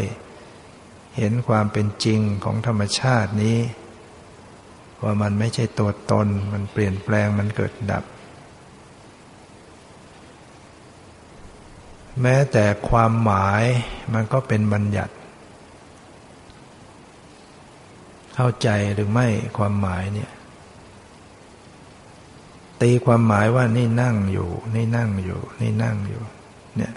[1.17, 3.57] เห็นความเป็นจริงของธรรมชาตินี้
[5.03, 8.03] ว่ามันไม่ใช่ตัวตน มันเปลี่ยนแปลงมันเกิดดับ
[12.21, 13.63] แม้แต่ความหมาย
[14.13, 15.13] มันก็เป็นบัญญัติ
[18.35, 20.31] เข้าใจหรือไม่ความหมายเนี่ย
[22.81, 26.23] ตีความหมายว่านี่นั่งอยู่ นี่นั่งอยู่ นี่นั่งอยู่
[26.77, 26.93] เนี่ย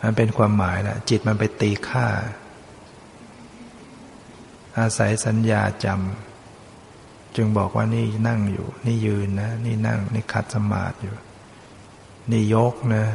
[0.00, 2.06] มันเป็นความหมายแหละจิตมันไปตีค่า
[4.78, 11.16] อาศัยสัญญาจำจึงบอกว่านี่นั่งอยู่ นี่ยืนนะ นี่นั่ง นี่ขัดสมาธิอยู่
[12.30, 13.06] นี่ยกนะ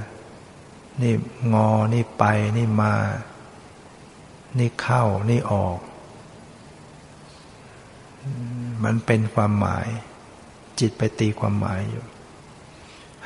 [1.02, 1.14] นี่
[1.54, 2.24] งอ นี่ไป
[2.58, 2.94] นี่มา
[4.60, 5.80] นี่เข้า นี่ออก
[8.84, 9.88] มันเป็นความหมาย
[10.80, 12.06] จิตไปตีความหมายอยู่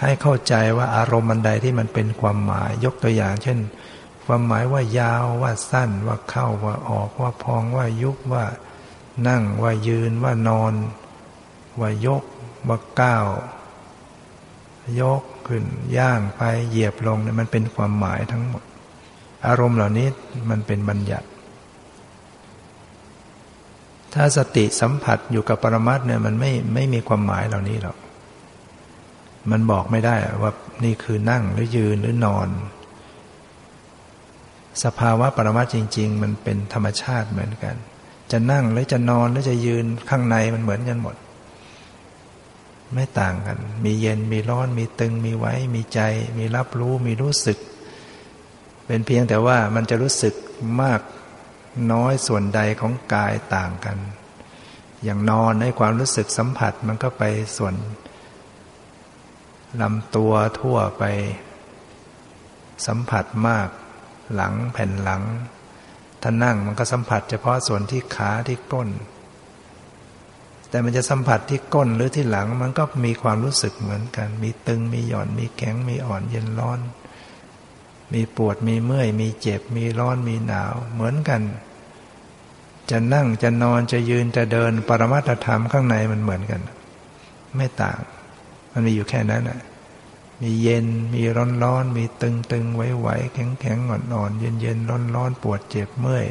[0.01, 3.59] ให้เข้าใจว่าอารมณ์ันใดที่มันเป็นความหมาย ยกตัวอย่าง เช่น
[4.25, 8.45] ความหมายว่ายาวว่าสั้นว่าเข้าว่าออกว่าพองว่ายุบว่า
[9.27, 10.73] นั่งว่ายืนว่านอน
[11.79, 12.23] ว่ายก
[12.67, 13.27] ว่าก้าว
[14.99, 15.63] ยกขึ้น
[15.97, 18.63] ย่างไปเหยียบลงเนี่ยมันเป็นความหมายทั้งหมด
[19.47, 20.07] อารมณ์เหล่านี้
[20.49, 21.27] มันเป็นบัญญัติ
[24.13, 27.98] ถ้าสติสัมผัสอยู่กับปรมัตเนี่ยมันไม่ไม่มีความหมายเหล่านี้หรอก
[29.52, 30.52] มันบอกไม่ได้ว่า
[30.84, 32.50] นี่คือนั่งหรือยืนหรือนอน
[34.84, 37.76] สภาวะปรมัตจริง ๆ มันเป็นธรรมชาติเหมือนกัน
[38.32, 41.15] จะนั่งหรือจะนอนหรือจะยืนข้างในมันเหมือนกันหมด
[42.93, 46.00] ไม่ต่างกัน มีเย็นมีร้อน มีตึง มีไว้ มีใจ
[46.38, 47.58] มีรับรู้ มีรู้สึก
[48.86, 50.34] เป็นเพียงแต่ว่ามันจะรู้สึก
[50.82, 51.00] มาก
[51.91, 53.97] น้อยส่วนใดของกายต่างกัน
[55.03, 57.23] อย่างนอนในความรู้สึกสัมผัสมันก็ไป
[57.58, 57.75] ส่วน
[59.82, 61.03] ลำตัวทั่วไป
[62.88, 63.67] สัมผัสมาก
[64.36, 65.23] หลังแผ่นหลัง
[66.21, 68.89] ถ้านั่งมันก็สัมผัสเฉพาะส่วนที่ขาที่ก้น
[70.69, 76.79] แต่มันจะสัมผัสที่ก้นหรือที่หลังมันก็มีความรู้สึกเหมือนกัน มีตึงมีหย่อนมีแข็งมีอ่อนเย็นร้อน
[78.13, 81.41] มีปวดมีเมื่อย มีเจ็บ มีร้อนมีหนาว เหมือนกัน
[82.91, 86.62] จะนั่งจะนอนจะยืนจะเดินปรมัตธรรมข้างในมันเหมือนกัน
[87.58, 88.00] ไม่ต่าง
[88.72, 89.60] มันมีอยู่แค่นั้นแหะ
[90.41, 96.26] มีเย็นมีร้อนร้อนมีตึงตึงไหวไหวแข็งแข็งอ่อนอ่อนเย็นเย็นร้อนร้อนปวดเจ็บเมื่อย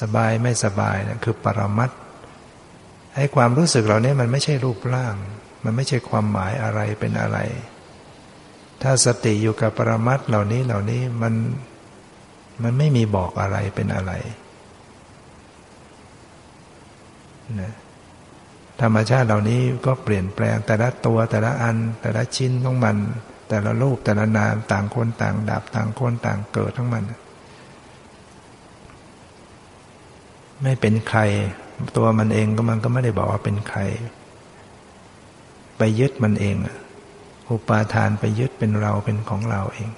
[0.00, 1.90] สบายไม่สบายนะคือปรมัต
[3.14, 5.14] ไอ้ความรู้สึกเหล่านี้มันไม่ใช่รูปร่าง
[5.64, 7.38] มันไม่ใช่ความหมายอะไรเป็นอะไร
[8.82, 11.34] ถ้าสติอยู่กับปรมัตเหล่านี้เหล่านี้มัน
[12.62, 14.12] มันไม่มีบอกอะไรเป็นอะไร
[17.60, 17.72] นะ
[18.80, 22.96] ธรรมชาติเหล่านี้ก็เปลี่ยนแปลงแต่ละตัวแต่ละอัน แต่ละชิ้นของมัน
[23.48, 27.04] แต่ละรูปแต่ละนามต่างคนต่างดับต่างคนต่างเกิดทั้งมัน
[30.62, 31.20] ไม่เป็นใคร
[31.96, 33.80] ตัวมันเองก็มันก็ไม่ได้บอกว่าเป็นใคร
[35.78, 36.72] ไปยึดมันเองอุ
[37.52, 39.90] อุปาทานไปยึดเป็นเราเป็นของเราเอง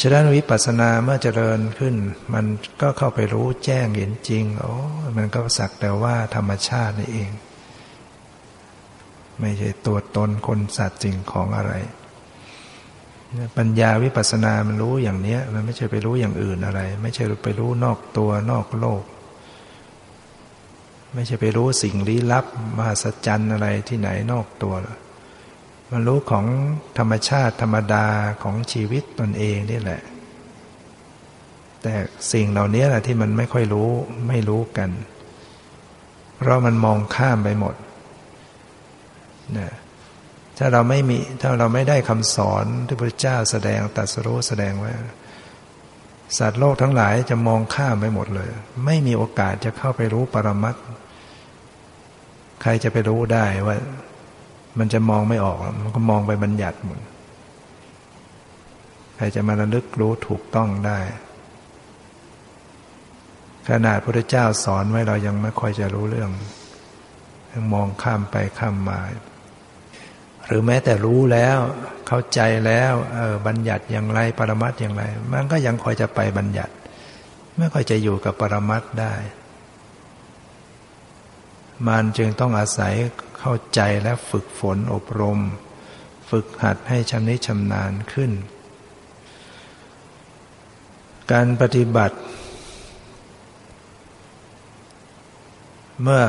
[0.00, 1.94] ฉะนั้นวิปัสสนาเมื่อเจริญขึ้น
[2.34, 2.46] มัน
[2.82, 4.74] ก็เข้าไปรู้แจ้งเห็นจริงโอ้
[5.16, 7.30] มันก็สักแต่ว่าธรรมชาตินี่เอง
[9.40, 11.72] ไม่ใช่ตัวตนคนสัตว์จริงของอะไร
[13.56, 19.02] ปัญญาวิปัสสนามันรู้อย่างเนี้ย มันไม่ใช่ไปรู้อย่างอื่นอะไร ไม่ใช่ไปรู้นอกตัวนอกโลก
[21.14, 24.96] ไม่ใช่ไปรู้สิ่งลี้ลับมหัศจรรย์อะไรที่ไหนนอกตัวหรอ
[25.92, 26.46] มันรู้ของ
[26.98, 28.06] ธรรมชาติธรรมดา
[28.42, 30.02] ของชีวิตตนเองนี่แหละ
[31.82, 31.94] แต่
[32.32, 33.88] สิ่งเหล่านี้แหละที่มันไม่ค่อยรู้
[34.28, 34.90] ไม่รู้กัน
[36.36, 37.74] เพราะมันมองข้ามไปหมด
[39.58, 39.72] นะ
[40.58, 44.92] ถ้าเราไม่มีถ้าเราไม่ได้คำสอนที่พระเจ้าแสดงตัดสรู้แสดงไว้
[46.38, 48.50] สัตว์โลกทั้งหลายจะมองข้ามไปหมดเลย
[48.84, 50.76] ไม่มีโอกาสจะเข้าไปรู้ปรมัต
[52.62, 53.76] ใครจะไปรู้ได้ว่า
[54.78, 57.00] มันจะมองไม่ออก มันก็มองไปบัญญัติหมด
[59.16, 60.98] ใครจะมาระลึกรู้ถูกต้องได้
[63.68, 66.30] ขนาดพระเจ้าสอนไว้เรายังไม่ค่อยจะรู้เรื่อง
[67.52, 69.00] ยังมองข้ามไปข้ามมา
[70.46, 71.58] หรือแม้แต่รู้แล้ว
[72.06, 76.72] เข้าใจแล้วเออบัญญัติอย่างไรปรมัตอย่างไร มันก็ยังคอยจะไปบัญญัติ
[77.58, 79.14] ไม่ค่อยจะอยู่กับปรมัตได้
[81.88, 82.94] มันจึงต้องอาศัย
[83.46, 85.40] เข้าใจและฝึกฝนอบรม
[86.30, 88.32] ฝึกหัดให้ชำนิชำนาญขึ้น
[91.32, 92.16] การปฏิบัติ
[96.02, 96.24] เมื่อ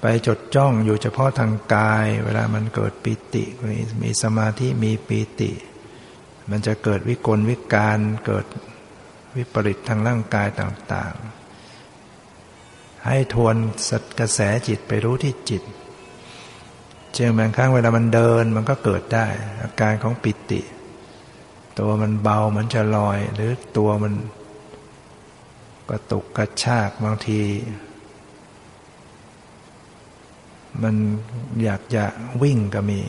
[0.00, 3.44] ไปจดจ้องอยู่เฉพาะทางกาย เวลามันเกิดปิติ
[4.02, 5.52] มีสมาธิมีปิติ
[6.50, 8.46] มันจะเกิดวิกลวิการเกิด
[9.36, 11.43] วิปริตทางร่างกายต่าง ๆ
[13.06, 13.56] ให้ทวน
[13.90, 15.62] สักระแสจิตไปรู้ที่จิต
[17.14, 19.26] เช่นบางครั้งเวลามันเดินมันก็เกิดได้
[19.62, 20.60] อาการของปิติ
[21.78, 24.14] ตัวมันเบามันจะลอย หรือตัวมัน
[25.88, 27.40] กระตุกกระชากบางที
[30.82, 30.94] มัน
[31.62, 32.04] อยากจะ
[32.42, 33.00] วิ่งก็มี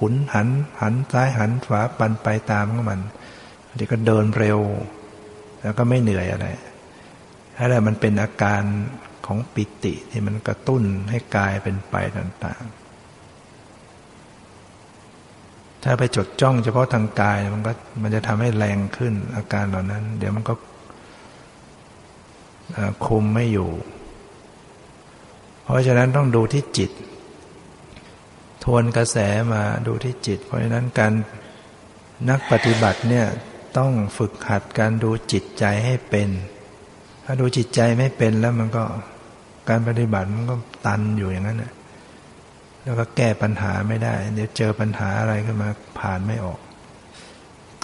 [0.00, 0.48] หุนหัน
[0.80, 3.00] หันซ้ายหันขวาปันไปตามของมัน
[3.74, 4.60] เดี๋ยวก็เดินเร็ว
[5.62, 6.46] แล้วก็ไม่เหนื่อยอะไร
[7.58, 8.62] อะไรมันเป็นอาการ
[9.26, 12.74] ของปิติที่มันกระตุ้นให้กายเป็นไปต่าง ๆ
[15.82, 20.54] ถ้าไปจดจ้องเฉพาะทางกายมันก็มันจะทำให้แรงขึ้นอาการเหล่านั้น เดี๋ยวมันก็
[23.06, 23.70] คุมไม่อยู่
[25.62, 26.90] เพราะฉะนั้นต้องดูที่จิต
[28.64, 29.16] ทวนกระแส
[29.52, 31.12] มาดูที่จิต เพราะฉะนั้นการ
[32.30, 33.26] นักปฏิบัติเนี่ย
[33.78, 36.28] ต้องฝึกหัดการดูจิตใจให้เป็น
[37.24, 38.84] ถ้าดูจิตใจไม่เป็นแล้วมันก็
[39.68, 40.54] การปฏิบัติมันก็
[40.86, 41.62] ตันอยู่อย่างนั้น
[42.82, 46.60] แล้วก็แก้ปัญหาไม่ได้ เดี๋ยวเจอปัญหาอะไรขึ้นมาผ่านไม่ออก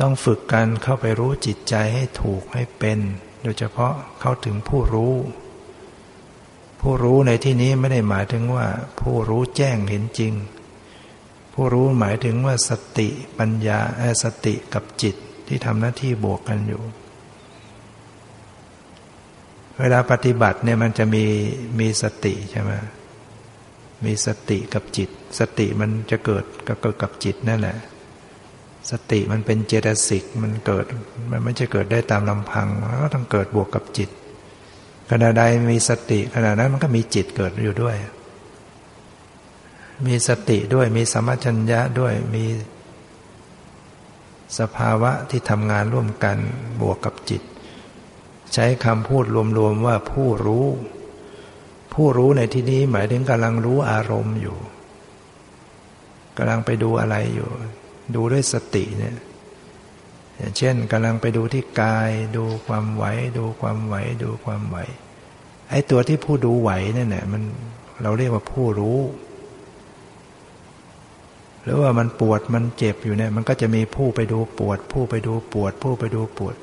[0.00, 2.98] ต้องฝึกการเข้าไปรู้จิตใจให้ถูกให้เป็น
[3.42, 5.14] โดยเฉพาะเข้าถึงผู้รู้
[6.80, 8.66] ผู้รู้ในที่นี้ไม่ได้หมายถึงว่า
[9.00, 10.32] ผู้รู้แจ้งเห็นจริง
[11.54, 13.78] ผู้รู้หมายถึงว่าสติปัญญา
[14.22, 15.16] สติกับจิต
[15.46, 16.82] ที่ทำหน้าที่บวกกันอยู่
[19.80, 21.24] เวลาปฏิบัติเนี่ยมันจะมี
[21.80, 22.72] มีสติใช่ไหม
[24.04, 27.76] มีสติกับจิต สติมันจะเกิดก็เกิดกับจิตนั่นแหละ
[28.90, 30.84] สติมันเป็นเจตสิกมันเกิด
[31.30, 34.10] มันไม่ใช่เกิดได้ตามลำพังมันก็ต้องเกิดบวกกับจิต
[35.10, 37.96] ขณะใดมีสติขณะนั้นมันก็มีจิตเกิดอยู่ด้วย
[40.06, 42.44] มีสติด้วยมีสมัชัญญะด้วยมี
[44.58, 46.36] สภาวะที่ทำงานร่วมกัน
[46.80, 47.42] บวกกับจิต
[48.54, 49.24] ใช้คำพูด
[49.58, 50.66] รวมๆว่าผู้รู้
[51.94, 54.58] ผู้รู้ในที่นี้หมายถึงกำลังรู้อารมณ์อยู่
[56.36, 57.48] กำลังไปดูอะไรอยู่
[58.14, 59.16] ดูด้วยสติเนี่ย
[60.36, 63.04] อย่างเช่นกำลังไปดูที่กาย ดูความไหว
[63.38, 64.76] ดูความไหว ดูความไหว
[65.70, 67.42] ไอ้ตัวที่ผู้ดูไหวเนั่นแหละมัน
[68.02, 68.98] เราเรียกว่าผู้รู้
[71.62, 76.54] หรือว่ามันปวดมันเจ็บอยู่เนี่ย มันก็จะมีผู้ไปดูปวด ผู้ไปดูปวด ผู้ไปดูปวด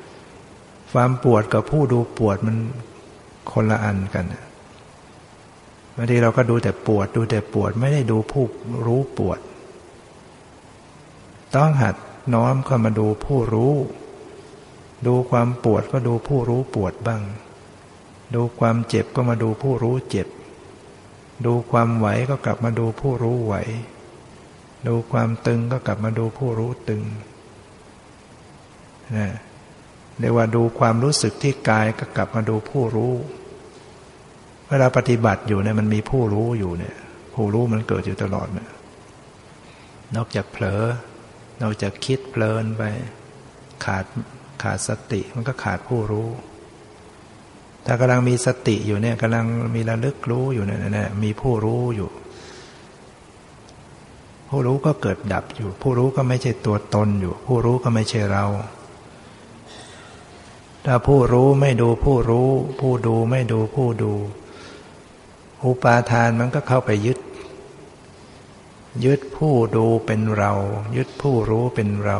[0.92, 2.58] ความปวดกับผู้ดูปวดมัน
[3.52, 4.26] คนละอันกัน
[5.96, 8.46] บางทีเราก็ดูแต่ปวด ดูแต่ปวดไม่ได้ดูผู้
[8.86, 9.40] รู้ปวด
[11.56, 11.96] ต้องหัด
[12.34, 13.74] น้อมเข้ามาดูผู้รู้
[15.08, 17.22] ดูความปวดก็ดูผู้รู้ปวดบ้าง
[18.36, 20.28] ดูความเจ็บก็มาดูผู้รู้เจ็บ
[21.46, 23.56] ดูความไหวก็กลับมาดูผู้รู้ไหว
[24.88, 27.04] ดูความตึงก็กลับมาดูผู้รู้ตึง
[29.18, 29.28] นะ
[30.20, 33.14] เรียกว่าดูความรู้สึกที่กายก็กลับมาดูผู้รู้
[34.68, 36.96] เวลาปฏิบัติอยู่เนี่ยมันมีผู้รู้อยู่เนี่ย
[37.34, 38.70] ผู้รู้มันเกิดอยู่ตลอดเนี่ย
[40.16, 40.82] นอกจากเผลอ
[41.60, 42.84] เราจะคิดเพลินไป
[43.86, 44.06] ขาด
[44.64, 46.28] ขาดสติมันก็ขาดผู้รู้
[47.86, 49.46] ถ้ากำลังมีสติอยู่เนี่ยกำลัง
[49.76, 52.10] มีระลึกรู้อยู่เนี่ยนะมีผู้รู้อยู่
[54.50, 58.46] ผู้รู้ก็เกิดดับอยู่ ผู้รู้ก็ไม่ใช่ตัวตนอยู่ ผู้รู้ก็ไม่ใช่เรา
[60.90, 64.14] ถ้าผู้รู้ไม่ดูผู้รู้ ผู้ดูไม่ดูผู้ดู
[65.66, 67.20] อุปาทานมันก็เข้าไปยึด
[69.06, 70.54] ยึดผู้ดูเป็นเรา
[70.98, 72.20] ยึดผู้รู้เป็นเรา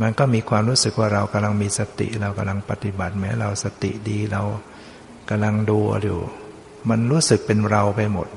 [0.00, 4.42] มันก็มีความรู้สึกว่าเรากำลังมีสติ เรากำลังปฏิบัติแม้เราสติดีเรา
[5.28, 6.20] กำลังดูอยู่
[6.88, 8.28] มันรู้สึกเป็นเราไปหมด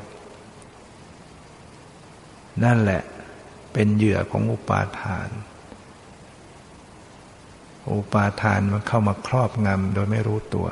[2.63, 3.01] นั่นแหละ
[3.73, 5.29] เป็นเหยื่อของอุปาทาน
[7.93, 10.67] อุปาทานมันเข้ามาครอบงำโดยไม่รู้ตัว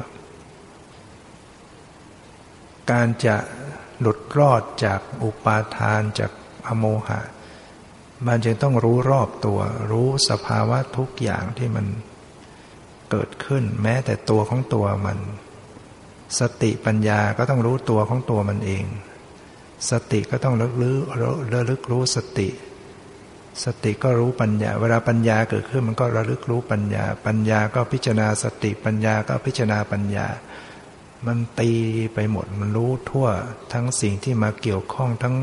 [2.91, 3.35] การจะ
[3.99, 6.31] หลุดรอดจากอุปาทานจาก
[6.67, 7.19] อโมหะ
[8.27, 9.59] มันจึงต้องรู้รอบตัว
[9.91, 11.85] รู้สภาวะทุกอย่างที่มัน
[13.09, 15.17] เกิดขึ้น แม้แต่ตัวของตัวมัน
[16.39, 18.85] สติปัญญาก็ต้องรู้ตัวของตัวมันเอง
[19.89, 21.03] สติก็ต้องระลึก
[21.53, 22.49] ระลึกรู้สติ
[23.63, 30.27] สติก็รู้ปัญญา เวลาปัญญาเกิดขึ้นมันก็ระลึกรู้ปัญญา ปัญญาก็พิจารณาสติปัญญาก็พิจารณาปัญญา
[31.25, 31.71] มันตี
[32.13, 33.27] ไปหมดมันรู้ทั่ว
[33.73, 35.35] ทั้งสิ่งที่มาเกี่ยวข้องทั้ง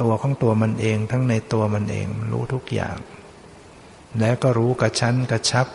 [0.00, 2.96] ตัวของตัวมันเอง ทั้งในตัวมันเองมันรู้ทุกอย่าง
[4.20, 5.66] แล้วก็รู้กระชั้นกระชับ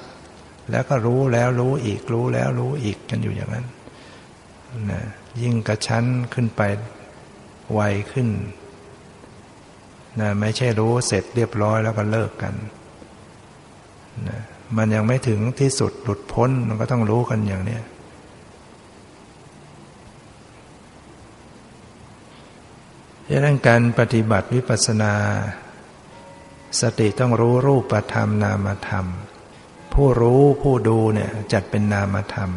[0.72, 3.66] แล้วก็รู้แล้วรู้อีกรู้แล้วรู้อีกกันอยู่อย่างนั้น
[4.92, 5.02] นะ
[5.42, 6.62] ยิ่งกระชั้นขึ้นไป
[7.74, 8.28] ไวขึ้น
[10.20, 12.54] นะไม่ใช่รู้เสร็จเรียบร้อยแล้วก็เลิกกัน
[14.28, 14.40] นะ
[14.78, 17.80] มันยังไม่ถึงที่สุดหลุดพ้นมันก็ต้องรู้กันอย่างนี้
[23.30, 25.14] ดังนั้นการปฏิบัติวิปัสสนา
[26.82, 29.06] สติต้องรู้รูปธรรมนามธรรม
[29.94, 32.52] ผู้รู้ผู้ดูเนี่ยจัดเป็นนามธรรม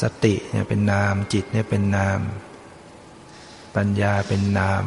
[0.00, 2.20] สติเนี่ยเป็นนามจิตเนี่ยเป็นนาม
[3.76, 4.84] ปัญญาเป็นนาม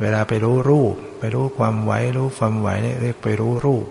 [0.00, 3.86] เวลาไปรู้รูป ไปรู้ความไหวรู้ความไหวเนี่ยเรียกไปรู้รูป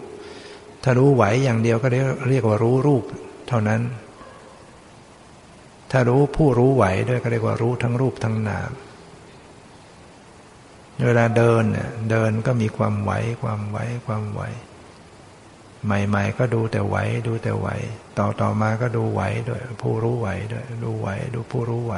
[0.84, 3.03] ถ้ารู้ไหวอย่างเดียวก็เรียกเรียกว่ารู้รูป
[3.47, 3.82] เท่านั้น
[5.91, 8.72] ถ้ารู้ผู้รู้ไหวด้วยก็เรียกว่ารู้ทั้งรูปทั้งนาม
[11.06, 14.41] เวลาเดินเนี่ยเดินก็มีความไหวความไหวความไหว
[15.86, 16.95] ใหม่ ๆ ก็ดูแต่ไหว
[17.28, 17.68] ดูแต่ไหว
[18.18, 21.95] ต่อต่อมาก็ดูไหวด้วย ผู้รู้ไหวด้วย ดูไหวดูผู้รู้ไหว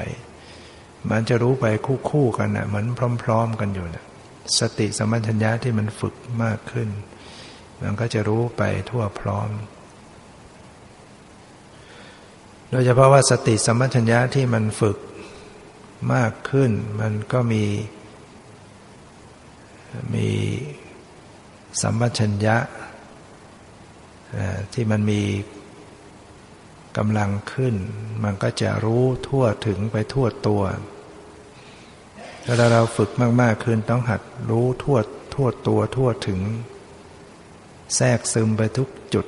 [1.12, 2.86] มันจะรู้ไปคู่คู่กันนะเหมือน
[3.24, 4.06] พร้อม ๆ กันอยู่นะ
[4.60, 6.90] สติสมัญชัญญะที่มันฝึกมากขึ้น
[7.82, 9.50] มันก็จะรู้ไปทั่วพร้อม
[12.70, 14.98] โดยเฉพาะว่าสติสมัชัญญะที่มันฝึก
[16.14, 17.64] มากขึ้น มันก็มี
[20.14, 20.28] มี
[21.82, 22.58] สัมปชัญญะ
[24.74, 25.22] ที่มันมี
[26.98, 27.76] กำลังขึ้น
[28.24, 30.64] มันก็จะรู้ทั่วถึงไปทั่วตัว
[32.48, 33.10] ถ้าเราฝึก
[33.42, 34.98] มากๆขึ้นต้องหัดรู้ทั่ว
[35.34, 36.40] ทั่วตัวทั่วถึง
[37.96, 39.26] แทรกซึมไปทุกจุด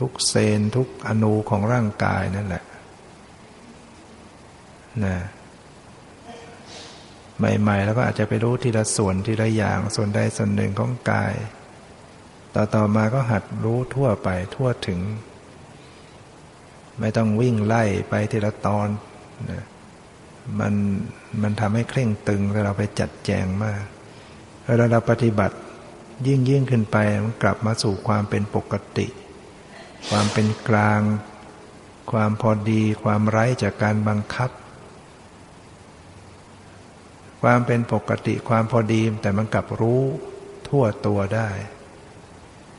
[0.00, 2.64] ทุกเซนทุกอนูของร่างกายนั่นแหละ
[5.04, 5.16] นะ
[7.38, 11.34] ใหม่ๆ แล้วก็อาจจะไปรู้ทีละส่วนทีละอย่างส่วนใดส่วนหนึ่งของกาย
[12.54, 15.00] ต่อต่อมาก็หัดรู้ทั่วไปทั่วถึง
[17.00, 18.88] ไม่ต้องวิ่งไล่ไปทีละตอน
[19.50, 19.64] นะ
[20.60, 20.74] มัน
[21.42, 23.82] มันทำให้เคร่งตึงเราไปจัดแจงมาก
[24.64, 25.56] เวลาเราปฏิบัติ
[26.26, 29.06] ยิ่งยิ่งขึ้นไปมันกลับมาสู่ความเป็นปกติ
[30.08, 31.00] ความเป็นกลาง
[32.12, 34.50] ความพอดี ความไร้จากการบังคับ
[37.42, 40.02] ความเป็นปกติความพอดีแต่มันกลับรู้
[40.68, 41.48] ทั่วตัวได้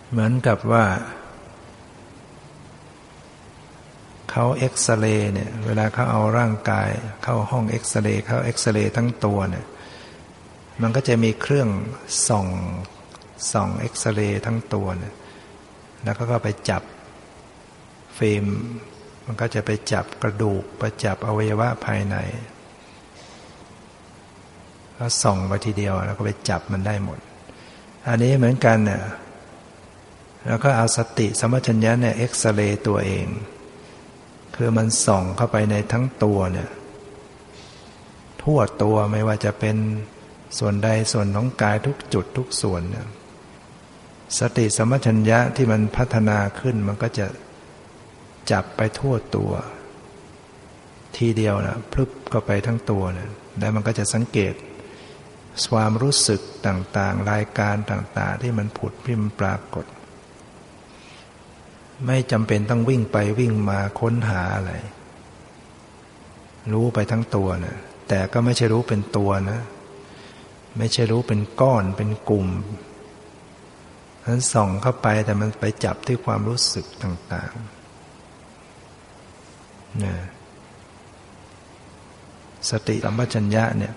[0.09, 0.86] เหมือนกับว่า
[4.36, 6.89] เขาเอ็กซเรย์เนี่ยเวลาเขาเอาร่างกาย
[7.23, 9.65] เข้าห้องเอ็กซเรย์เขาเอ็กซเรย์ทั้งตัวเนี่ย
[10.81, 11.69] มันก็จะมีเครื่อง
[12.27, 12.47] ส่อง
[13.51, 15.13] ส่องเอ็กซเรย์ทั้งตัวเนี่ย
[16.03, 16.84] แล้วก็ไปจับ
[18.15, 18.45] เฟิล์ม
[19.25, 22.15] มันก็จะไปจับกระดูกไปจับอวัยวะภายใน
[24.97, 27.19] ก็ส่องไปทีเดียวแล้วก็ไปจับมันได้หมด
[28.07, 29.03] อันนี้เหมือนกันเนี่ย
[30.47, 33.27] แล้วก็เอาสติสมัชัญญะเนี่ยเอ็กซเรย์ตัวเอง
[34.55, 36.69] คือมันส่องเข้าไปในทั้งตัวเนี่ย
[38.43, 39.77] ทั่วตัวไม่ว่าจะเป็น
[40.59, 43.07] ส่วนใดส่วนของกายทุกจุดทุกส่วนเนี่ย
[44.39, 47.27] สติสมัชัญญะที่มันพัฒนาขึ้นมันก็จะ
[48.51, 49.51] จับไปทั่วตัว
[51.17, 53.29] ทีเดียวนะพลึบก็ไปทั้งตัวเนี่ย
[53.59, 54.53] แล้วมันก็จะสังเกต
[55.71, 59.85] ความรู้สึกต่างๆ รายการต่างๆ ที่มันผุดพิมพ์ปรากฏ
[62.07, 64.71] ไม่จำเป็นต้องวิ่งไปวิ่งมาค้นหาอะไร
[66.73, 67.77] รู้ไปทั้งตัวนะ
[68.09, 69.59] แต่ก็ไม่ใช่รู้เป็นตัวนะ
[70.77, 72.47] ไม่ใช่รู้เป็นก้อนเป็นกลุ่ม
[74.25, 80.15] นั้นส่องเข้าไปแต่มันไปจับที่ความรู้สึกต่างๆนะ
[82.69, 83.95] สติสัมปชัญญะเนี่ย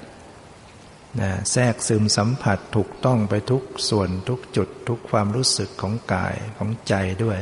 [1.21, 6.95] นะแทรกซึมสัมผัสถูกต้องไปทุกส่วนทุกจุดทุกความรู้สึกของกายของใจ
[7.25, 7.39] ด้วย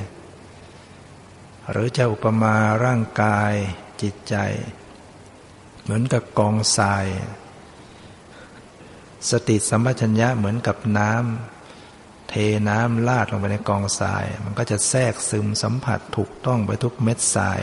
[1.71, 3.53] หรือจะอุปมาร่างกาย
[4.03, 4.37] จิตใจ
[5.83, 7.07] เหมือนกับกองทราย
[9.31, 12.35] สติสัมปชัญญะเหมือนกับน้ำเท
[12.69, 17.61] น้ำลาดลงไปในกองทราย มันก็จะแทรกซึมสัมผัสถูกต้องไปทุกเม็ดทราย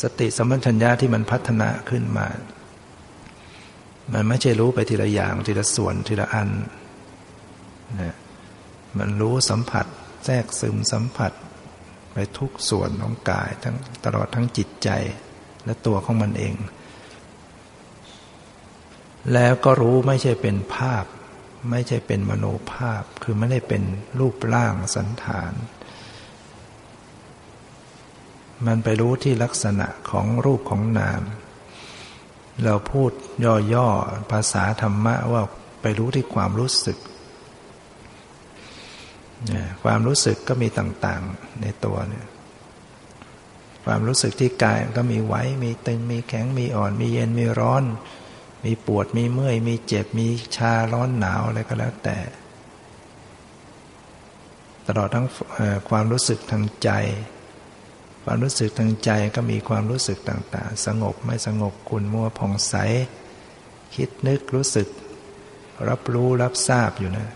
[0.00, 2.26] สติสัมปชัญญะที่มันพัฒนาขึ้นมา
[4.12, 6.50] มันไม่ใช่รู้ไปทีละอย่างทีละส่วนทีละอัน
[8.00, 8.14] นะ
[8.98, 9.86] มันรู้สัมผัส
[10.24, 11.32] แทรกซึมสัมผัส
[12.14, 14.90] ไปทุกส่วนของกายทั้งตลอดทั้งจิตใจ
[15.64, 16.54] และตัวของมันเอง
[19.32, 21.04] แล้วก็รู้ไม่ใช่เป็นภาพ
[21.70, 23.82] ไม่ใช่เป็นมโนภาพ คือไม่ได้เป็น
[24.18, 25.52] รูปร่างสันฐาน
[28.66, 31.22] มันไปรู้ที่ลักษณะของรูปของนาม
[32.64, 33.10] เราพูด
[33.74, 35.42] ย่อๆภาษาธรรมะว่า
[35.82, 36.98] ไปรู้ที่ความรู้สึก
[39.82, 42.26] ความรู้สึกก็มีต่างๆในตัวเนี่ย
[43.84, 47.84] ความรู้สึกที่กายก็มีไว้มีตึงมีแข็งมีอ่อน มีเย็นมีร้อน
[48.64, 52.18] มีปวดมีเมื่อย มีเจ็บมีชาร้อนหนาวอะไรก็แล้วแต่
[54.86, 55.26] ตลอดทั้ง
[55.88, 56.90] ความรู้สึกทางใจ
[58.24, 62.74] ความรู้สึกทางใจก็มีความรู้สึกต่างๆ สงบไม่สงบคุณมัวผ่องใส
[63.94, 64.88] คิดนึกรู้สึก
[65.88, 67.28] รับรู้รับทราบอยู่นะ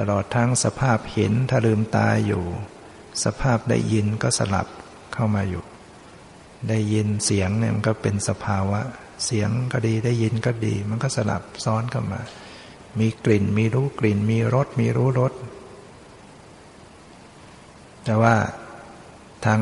[0.00, 2.44] ตลอดทั้งสภาพเห็นถ้าลืมตาอยู่
[3.24, 4.66] สภาพได้ยินก็สลับ
[5.14, 5.64] เข้ามาอยู่
[6.68, 8.80] ได้ยินเสียงเนี่ยมันก็เป็นสภาวะ
[9.24, 12.20] เสียงก็ดีได้ยินก็ดี มันก็สลับซ้อนเข้ามา
[12.98, 15.32] มีกลิ่นมีรู้กลิ่น มีรสมีรู้รส
[18.04, 18.34] แต่ว่า
[19.44, 19.60] ทาง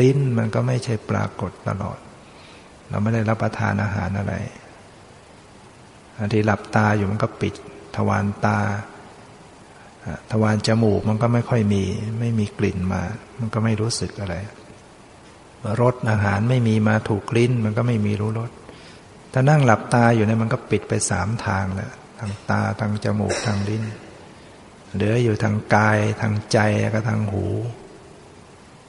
[0.00, 1.98] ลิ้นมันก็ไม่ใช่ปรากฏตลอด
[2.88, 4.34] เราไม่ได้รับประทานอาหารอะไร
[6.16, 7.54] อันที่หลับตาอยู่มันก็ปิด
[7.96, 8.58] ทวารตา
[10.30, 11.84] ทวารจมูกมันก็ไม่ค่อยมี
[12.20, 13.02] ไม่มีกลิ่นมา
[13.38, 14.34] มันก็ไม่รู้สึกอะไร
[15.80, 18.50] รสอาหารไม่มีมาถูกกลิ้น มันก็ไม่มีรู้รส
[19.32, 23.82] ถ้านั่งหลับตาอยู่เนี่ยมันก็ปิดไปสามทางแล้วทางตาทางจมูกทางลิ้น
[24.94, 26.58] เหลืออยู่ทางกายทางใจ
[26.94, 27.46] ก็ทางหู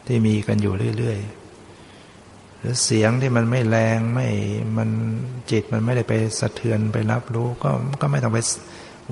[0.08, 4.28] ที่มีกันอยู่เรื่อยๆหรือเสียงที่มันไม่แรงไม่
[4.78, 4.90] มัน
[5.52, 7.70] จิตมันไม่ได้ไปสะเทือนไปรับรู้ ก็
[8.02, 8.40] ก็ไม่ต้องไป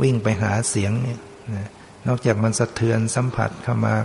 [0.01, 1.19] วิ่งไปหาเสียงเนี่ย
[1.55, 1.57] น
[2.07, 3.95] นอกจากมันสะเทือนสัมผัสเข้ามา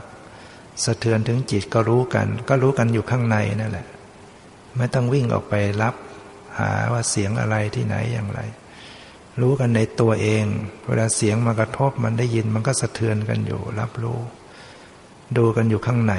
[0.85, 3.87] สะเทือนถึงจิตก็รู้กัน ก็รู้กันอยู่ข้างในนั่นแหละ
[4.77, 5.95] ไม่ต้องวิ่งออกไปรับ
[6.59, 8.41] หาว่าเสียงอะไรที่ไหนอย่างไร
[9.41, 10.45] รู้กันในตัวเอง
[10.87, 14.21] เวลาเสียงมากระทบมันได้ยินมันก็สะเทือนกันอยู่ รับรู้
[15.37, 16.15] ดูกันอยู่ข้างใน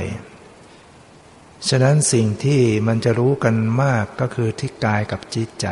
[1.69, 5.67] ฉะนั้นสิ่งที่มันจะรู้กันมากก็คือที่กายกับจิตใจ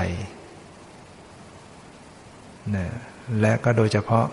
[2.75, 2.85] นะ
[3.39, 4.27] และก็โดยเฉพาะ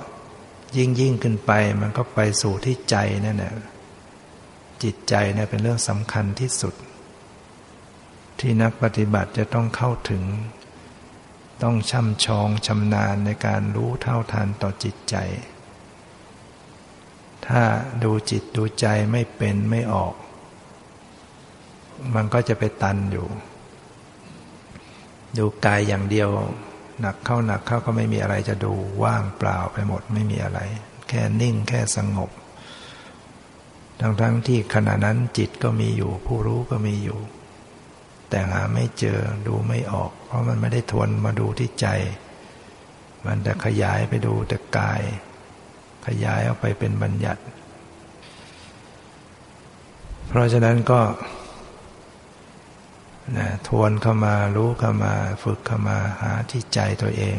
[0.77, 2.97] ยิ่งยิ่งขึ้นไปมันก็ไปสู่ที่ใจ
[3.27, 3.55] นั่นแหละ
[4.83, 6.75] จิตใจเนี่ยเป็นเรื่องสำคัญที่สุด
[8.41, 10.23] ที่นักปฏิบัติจะต้องเข้าถึง
[11.63, 15.17] ต้องช่ำชองชำนาญในการรู้เท่าทันต่อจิตใจ
[17.47, 17.63] ถ้า
[18.05, 20.15] ดูจิตดูใจไม่เป็นไม่ออก
[22.15, 23.27] มันก็จะไปตันอยู่
[25.39, 26.31] ดูกายอย่างเดียว
[27.01, 28.73] หนักเข้าหนักเข้าก็ไม่มีอะไรจะดู
[29.03, 30.61] ว่างเปล่าไปหมดไม่มีอะไร
[31.09, 32.31] แค่นิ่งแค่สงบ
[34.01, 37.19] ทั้งทั้งที่ขณะนั้นจิตก็มีอยู่ ผู้รู้ก็มีอยู่
[38.31, 41.87] แต่หาไม่เจอดูไม่ออก เพราะมันไม่ได้ทวนมาดูที่ใจ
[43.25, 45.01] มันแต่ขยายไปดูแต่กาย
[46.07, 47.43] ขยายออกไปเป็นบัญญัติ
[50.29, 51.01] เพราะฉะนั้นก็
[53.37, 55.13] นะทวนเข้ามารู้เข้ามา
[55.43, 57.39] ฝึกเข้ามาหาที่ใจตัวเอง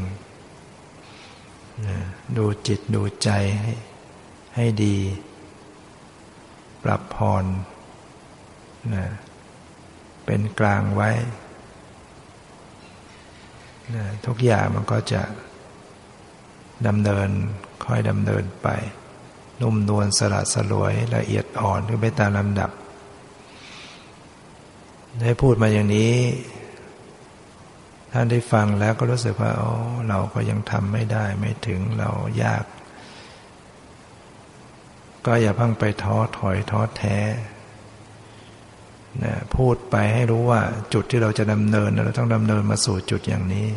[1.87, 1.97] นะ
[2.37, 3.29] ดูจิตดูใจ
[3.61, 3.73] ให้
[4.55, 4.97] ให้ดี
[6.83, 7.45] ปรับพร
[8.93, 9.05] นะ
[10.25, 11.09] เป็นกลางไว้
[13.95, 15.21] นะทุกอย่างมันก็จะ
[16.87, 17.29] ดำเนิน
[17.85, 18.67] ค่อยดำเนินไป
[19.61, 22.71] นุ่มนวลสละสลวยละเอียดอ่อนขึ้นไปตามลำดับ
[25.19, 26.15] ได้พูดมาอย่างนี้
[28.11, 29.71] ท่านได้ฟังแล้วก็รู้สึกว่าโอ้
[30.09, 32.09] เราก็ยังทำไม่ได้ไม่ถึงเรา
[32.43, 32.63] ยาก
[35.25, 37.17] ก็อย่าพังไปท้อถอยท้อแท้
[39.23, 40.61] นะพูดไปให้รู้ว่า
[40.93, 43.67] จุดที่เราจะดำเนินเราต้องดำเนินมาสู่จุดอย่างนี้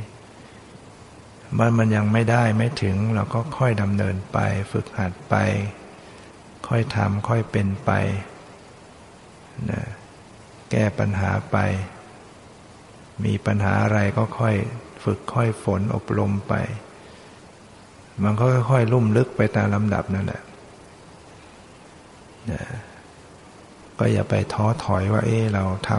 [1.59, 4.39] มันมันยังไม่ได้ไม่ถึงเราก็ค่อยดำเนินไป
[4.73, 5.35] ฝึกหัดไป
[6.69, 7.91] ค่อยทำค่อยเป็นไป
[9.71, 9.83] นะ
[10.75, 11.57] แก้ปัญหาไป
[13.25, 14.57] มีปัญหาอะไรก็ค่อย
[15.05, 16.55] ฝึกค่อยฝนอบรมไป
[18.23, 20.43] มันก็ค่อยๆลุ่มลึกไปตามลำดับนั่นแหละ
[22.51, 22.63] นะ
[23.99, 25.91] ก็อย่าไปท้อถอยว่า เอ๊เราท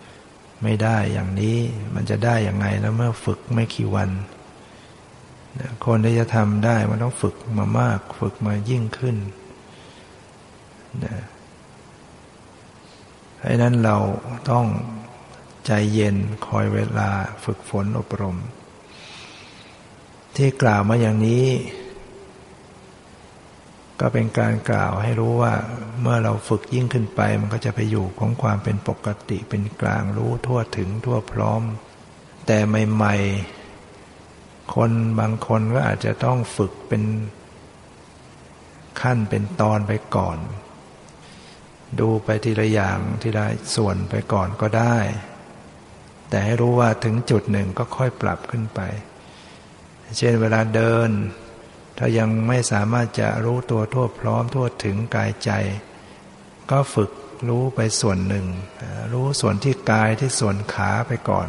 [0.00, 1.56] ำไม่ได้อย่างนี้
[1.94, 4.10] มันจะได้อย่างไงแล้วเมื่อฝึกไม่กี่วัน
[5.86, 9.16] คนที่จะทำได้มันต้องฝึกมามาก ฝึกมายิ่งขึ้น
[11.04, 11.16] นะ
[13.42, 13.96] ให้นั้นเรา
[14.50, 14.66] ต้อง
[15.66, 16.16] ใจเย็น
[16.46, 17.10] คอยเวลา
[17.44, 18.38] ฝึกฝนอบรม
[20.36, 21.46] ที่กล่าวมาอย่างนี้
[24.00, 25.54] ก็เป็นการกล่าวให้รู้ว่า
[26.00, 31.62] เมื่อเราฝึกยิ่งขึ้นไป มันก็จะไปอยู่ของความเป็นปกติเป็นกลางรู้ทั่วถึงทั่วพร้อม
[32.46, 33.16] แต่ใหม่
[33.94, 37.02] ๆ คนบางคนก็อาจจะต้องฝึกเป็น
[39.00, 40.38] ขั้นเป็นตอนไปก่อน
[42.00, 44.96] ดูไปทีละอย่างทีละส่วนไปก่อนก็ได้
[46.28, 48.80] แต่ให้รู้ว่าถึงจุดหนึ่งก็ค่อยปรับขึ้นไป
[50.16, 51.10] เช่นเวลาเดิน
[51.98, 55.50] ถ้ายังไม่สามารถจะรู้ตัวทั่วพร้อมทั่วถึงกายใจ
[56.70, 57.10] ก็ฝึก
[57.48, 58.46] รู้ไปส่วนหนึ่ง
[59.12, 61.48] รู้ส่วนที่กายที่ส่วนขาไปก่อน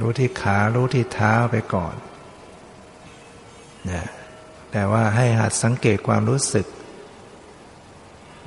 [0.00, 1.94] รู้ที่ขารู้ที่เท้าไปก่อน
[4.72, 6.66] แต่ว่าให้หัดสังเกตความรู้สึก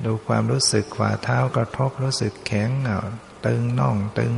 [0.04, 2.98] ดูความรู้สึกฝ่าเท้ากระทบรู้สึกแข็งเอา
[3.46, 4.34] ตึงน่องตึง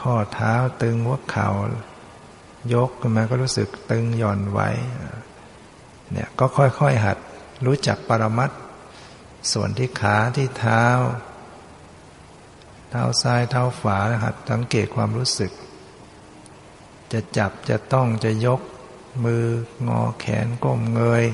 [0.00, 1.48] ข้อเท้าตึงหัวเข่า
[2.74, 4.68] ยกขึ้นมาก็รู้สึกตึงหย่อนไว้
[6.12, 7.18] เนี่ยก็ค่อยๆหัด
[7.66, 8.50] รู้จักปรมัต
[9.52, 10.84] ส่วนที่ขาที่เท้า
[12.90, 15.52] เท้าซ้ายเท้าขวาหัดสังเกตความรู้สึก
[17.12, 18.60] จะจับจะต้องจะยก
[19.24, 19.44] มือ
[19.88, 21.24] งอแขนก้มเงย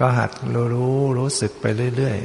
[0.00, 1.64] ก็หัดรู้รู้รู้สึกไป
[1.96, 2.18] เรื่อย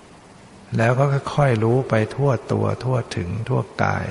[0.00, 1.04] ๆ แล้วก็
[1.34, 4.06] ค่อยๆรู้ไปทั่วตัวทั่วถึงทั่วกาย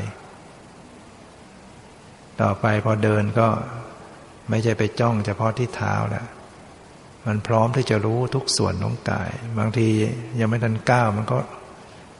[2.42, 3.48] ต่อไปพอเดินก็
[4.50, 6.28] ไม่ใช่ไปจ้องเฉพาะที่เท้าแล้ว
[7.26, 9.88] มันพร้อมที่จะรู้ทุกส่วนของกาย บางที
[10.40, 11.38] ยังไม่ทันก้าวมันก็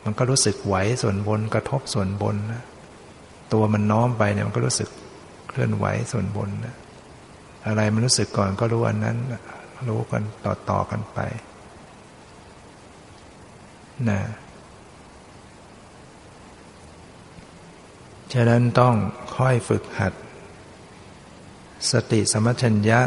[0.04, 2.64] มันก็รู้สึกไหวส่วนบนกระทบส่วนบนนะ
[3.54, 4.90] ตัวมันน้อมไปเนี่ยมันก็รู้สึก
[5.50, 6.76] เคลื่อนไหวส่วนบนนะ
[7.68, 9.18] อะไรมันรู้สึกก่อนก็รู้อันนั้น
[9.88, 11.20] รู้กันต่อต่อกันไป
[14.10, 14.22] นะ
[18.34, 18.96] ฉะนั้นต้อง
[19.38, 20.14] ค่อยฝึกหัด
[21.92, 23.02] สติสมัชัญญะ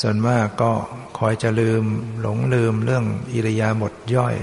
[0.00, 0.72] ส่วนมากก็
[1.18, 1.84] คอยจะลืม
[2.20, 4.36] หลงลืมเรื่องอิริยาบถย่อย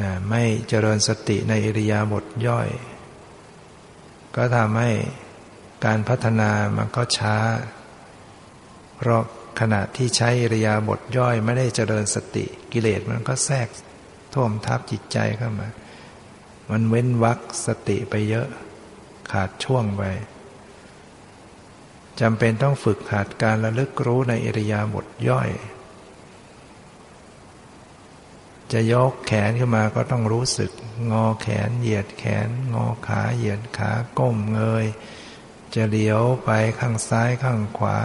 [0.00, 2.68] นะไม่เจริญสติในอิริยาบถย่อย
[4.36, 4.90] ก็ทำให้
[5.84, 7.36] การพัฒนามันก็ช้า
[8.96, 9.22] เพราะ
[9.60, 13.68] ขณะที่ใช้อริยาบทย่อยไม่ได้เจริญสติกิเลสมันก็แทรก
[14.34, 15.68] ท่วมทับจิตใจเข้ามา
[16.70, 18.48] มันเว้นวักสติไปเยอะ
[19.32, 20.02] ขาดช่วงไป
[22.20, 25.50] จำเป็นต้องฝึกขาดการระลึกรู้ในอริยาบทย่อย
[28.72, 30.70] จะยกแขนขึ้นมาก็ต้องรู้สึก
[31.10, 34.86] งอแขนเหยียดแขน งอขาเหยียดขาก้มเงย
[35.74, 37.98] จะเลี้ยวไปข้างซ้ายข้างขวา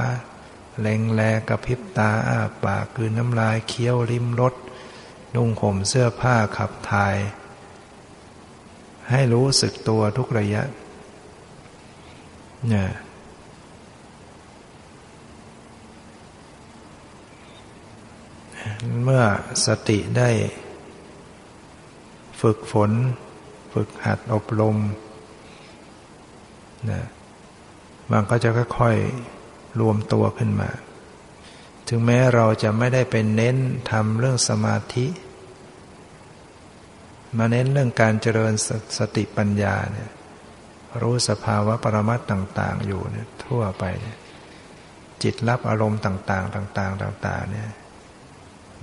[0.81, 4.53] เล็งแลกระพริบตาอ้าปากคืนน้ำลายเคี้ยวริมรถ
[5.35, 7.17] นุ่งห่มเสื้อผ้าขับถ่าย
[9.09, 10.63] ให้รู้สึกตัวทุกระยะ
[12.69, 12.89] เนี่ย
[19.03, 19.23] เมื่อ
[19.65, 20.29] สติได้
[22.41, 22.91] ฝึกฝน
[23.73, 24.77] ฝึกหัดอบรม
[26.89, 27.01] นะ
[28.11, 28.49] มันก็จะ
[28.79, 30.69] ค่อยๆรวมตัวขึ้นมา
[31.87, 33.57] ถึงแม้เราจะไม่ได้เป็นเน้น
[33.91, 35.07] ทำเรื่องสมาธิ
[37.37, 40.09] มาเน้นเรื่องการเจริญสสติปัญญาเนี่ย
[41.01, 44.17] รู้สภาวะปรมัตต่าง ๆ อยู่เนี่ยทั่วไปเนี่ย
[45.23, 47.69] จิตรับอารมณ์ต่าง ๆ ต่าง ๆ ต่าง ๆ เนี่ย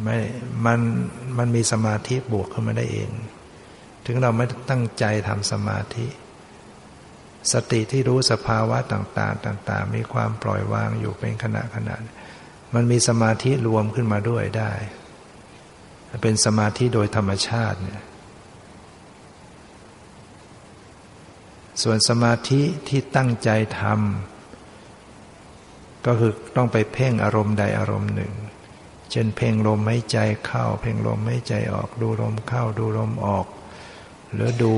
[0.03, 0.19] ไม่
[0.67, 0.81] มัน
[1.39, 3.11] มันมีสมาธิบวกขึ้นมาได้เอง
[4.07, 6.07] ถึงเราไม่ตั้งใจทำสมาธิ
[7.53, 11.97] สติที่รู้สภาวะต่างๆ ต่าง ๆ มีความปล่อยวางอยู่เป็นขณะขณะ
[12.75, 14.73] มันมีสมาธิรวมขึ้นมาด้วยได้
[16.23, 18.03] เป็นสมาธิโดยธรรมชาติเนี่ย
[21.83, 28.33] ส่วนสมาธิที่ตั้งใจทำก็คือต้องไปเพ่งอารมณ์ใดอารมณ์หนึ่ง
[29.11, 33.47] เช่นเพ่งลมหายใจเข้า เพ่งลมหายใจออก ดูลมเข้าดูลมออก
[34.33, 34.75] หรือดู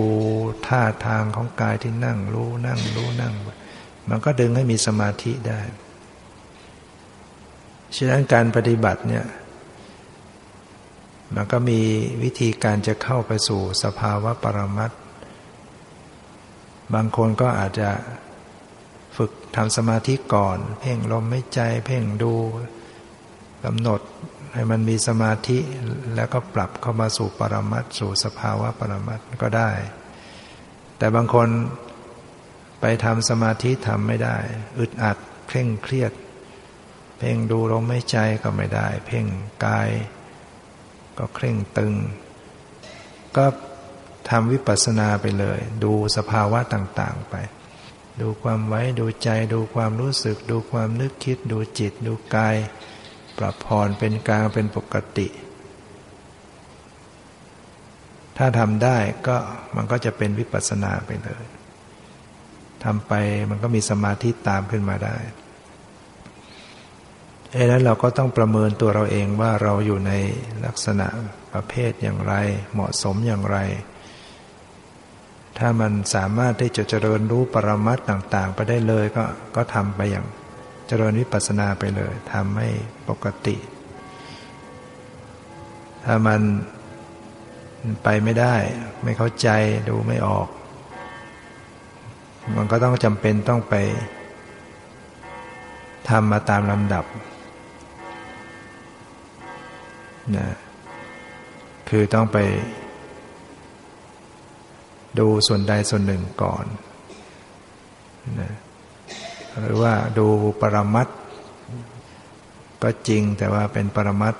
[0.66, 3.34] ท่าทางของกายที่นั่งรู้นั่งรู้นั่ง
[4.08, 5.60] มันก็ดึงให้มีสมาธิได้
[7.96, 9.24] ฉะนั้นการปฏิบัติเนี่ย
[11.34, 11.80] มันก็มี
[12.22, 14.90] วิธีการจะเข้าไปสู่สภาวะปรมัต
[16.94, 17.90] บางคนก็อาจจะ
[19.16, 22.34] ฝึกทำสมาธิก่อน เพ่งลมไม่ใจ เพ่งดู
[23.64, 24.00] กำหนด
[24.52, 25.58] ให้มันมีสมาธิ
[26.14, 29.70] แล้วก็ปรับเข้ามาสู่ปรมัตสู่สภาวะปรมัตก็ได้
[30.98, 31.48] แต่บางคน
[32.80, 34.36] ไปทำสมาธิทำไม่ได้
[34.78, 35.16] อึดอัด
[35.48, 36.12] เคร่งเครียด
[37.18, 39.26] เพ่งดูลมไม่ใจก็ไม่ได้ เพ่ง
[39.66, 39.90] กาย
[41.18, 41.94] ก็เคร่งตึง
[43.36, 43.46] ก็
[44.30, 47.34] ทำวิปัสสนาไปเลย ดูสภาวะต่างๆไป
[48.20, 52.56] ดูความไว้ดูใจดูความรู้สึก ดูความนึกคิด ดูจิต ดูกาย
[53.38, 55.28] ปรับผ่อนเป็นกลางเป็นปกติ
[58.38, 59.36] ถ้าทำได้ก็
[59.76, 61.44] มันก็จะเป็นวิปัสสนาไปเลย
[62.84, 63.12] ทำไป
[63.50, 65.16] มันก็มีสมาธิตามขึ้นมาได้
[67.52, 70.12] เอ้แล้วเราก็ต้องประเมินตัวเราเองว่าเราอยู่ใน
[70.64, 71.06] ลักษณะ
[71.52, 72.34] ประเภทอย่างไร
[72.72, 73.58] เหมาะสมอย่างไร
[75.58, 79.24] ถ้ามันสามารถที่จะเจริญรู้ปรมัตต่าง ๆ ไปได้เลยก็
[79.56, 80.26] ก็ทำไปอย่าง
[80.94, 82.68] จริญวิปัสสนาไปเลยทำให้
[83.08, 83.56] ปกติ
[86.04, 86.40] ถ้ามัน
[88.02, 88.54] ไปไม่ได้
[89.04, 89.48] ไม่เข้าใจ
[89.88, 90.48] ดูไม่ออก
[92.56, 93.74] มันก็ต้องจำเป็นต้องไป
[96.08, 97.04] ทำมาตามลำดับ
[100.36, 100.48] นะ
[101.88, 102.38] คือต้องไป
[105.18, 106.64] ดูส่วนใดส่วนหนึ่งก่อน
[108.40, 108.52] นะ
[109.60, 110.26] หรือว่าดู
[110.60, 111.08] ปรมัต
[112.82, 114.34] ก็จริงแต่ว่าเป็นปรมัต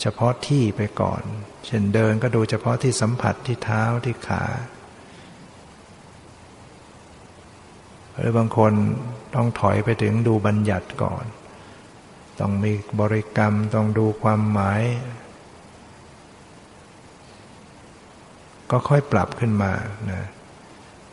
[0.00, 1.22] เฉพาะที่ไปก่อน
[1.66, 4.44] เช่นเดินก็ดูเฉพาะที่สัมผัสที่เท้าที่ขา
[8.14, 8.72] หรือบางคน
[9.34, 11.24] ต้องถอยไปถึงดูบัญญัติก่อน
[12.40, 14.82] ต้องมีบริกรรมต้องดูความหมาย
[18.70, 19.72] ก็ค่อยปรับขึ้นมา
[20.10, 20.22] นะ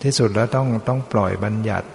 [0.02, 1.88] ที่สุดแล้วต้องต้องปล่อยบัญญัติ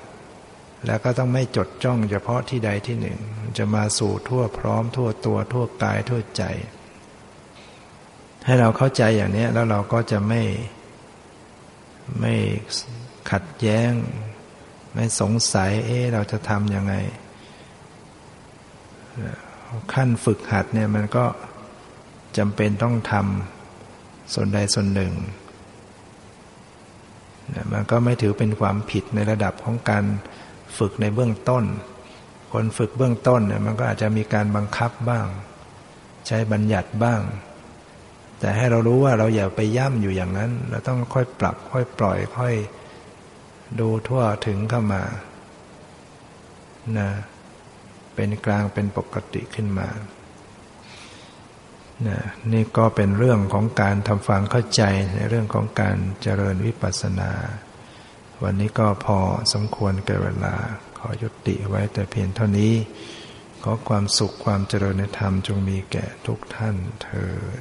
[0.87, 3.19] แล้วก็ต้องไม่จดจ้องเฉพาะที่ใดที่หนึ่ง
[3.59, 6.45] จะมาสู่ทั่วพร้อมทั่วตัวทั่วกายทั่วใจ
[8.45, 10.43] ให้เราเข้าใจอย่างนี้แล้วเราก็จะไม่
[12.21, 12.35] ไม่
[13.31, 13.93] ขัดแย้ง
[14.95, 16.95] ไม่สงสัย เอ๊ะเราจะทำยังไง
[19.93, 21.25] ขั้นฝึกหัดเนี่ยมันก็
[22.39, 25.13] จำเป็นต้องทำส่วนใดส่วนหนึ่ง
[27.73, 30.05] มันก็ไม่ถือเป็นความผิดในระดับของการ
[30.81, 31.65] ฝึกในเบื้องต้น
[32.53, 35.27] คนฝึกเบื้องต้นเนี่ยมันก็อาจจะมีการบังคับบ้าง
[36.27, 37.21] ใช้บัญญัติบ้าง
[38.41, 42.55] แต่ให้เรารู้ว่าเราอย่าไปย่ำอยู่อย่างนั้น เราต้องค่อยปรับ ค่อยปล่อย ค่อย
[43.81, 45.03] ดูทั่วถึงเข้ามา
[46.99, 47.11] นะ
[48.15, 49.89] เป็นกลางเป็นปกติขึ้นมา
[52.53, 54.83] นี่ก็เป็นเรื่องของการทำฟังเข้าใจ
[55.17, 57.31] ในเรื่องของการเจริญวิปัสสนา
[58.45, 59.19] วันนี้ก็พอ
[59.53, 60.55] สมควรแก่เวลา
[60.99, 62.73] ขอยุติไว้แต่เพียงเท่านี้
[63.63, 67.27] ขอความสุขความเจริญในธรรมจงมีแก่ทุกท่านเถิ
[67.59, 67.61] ด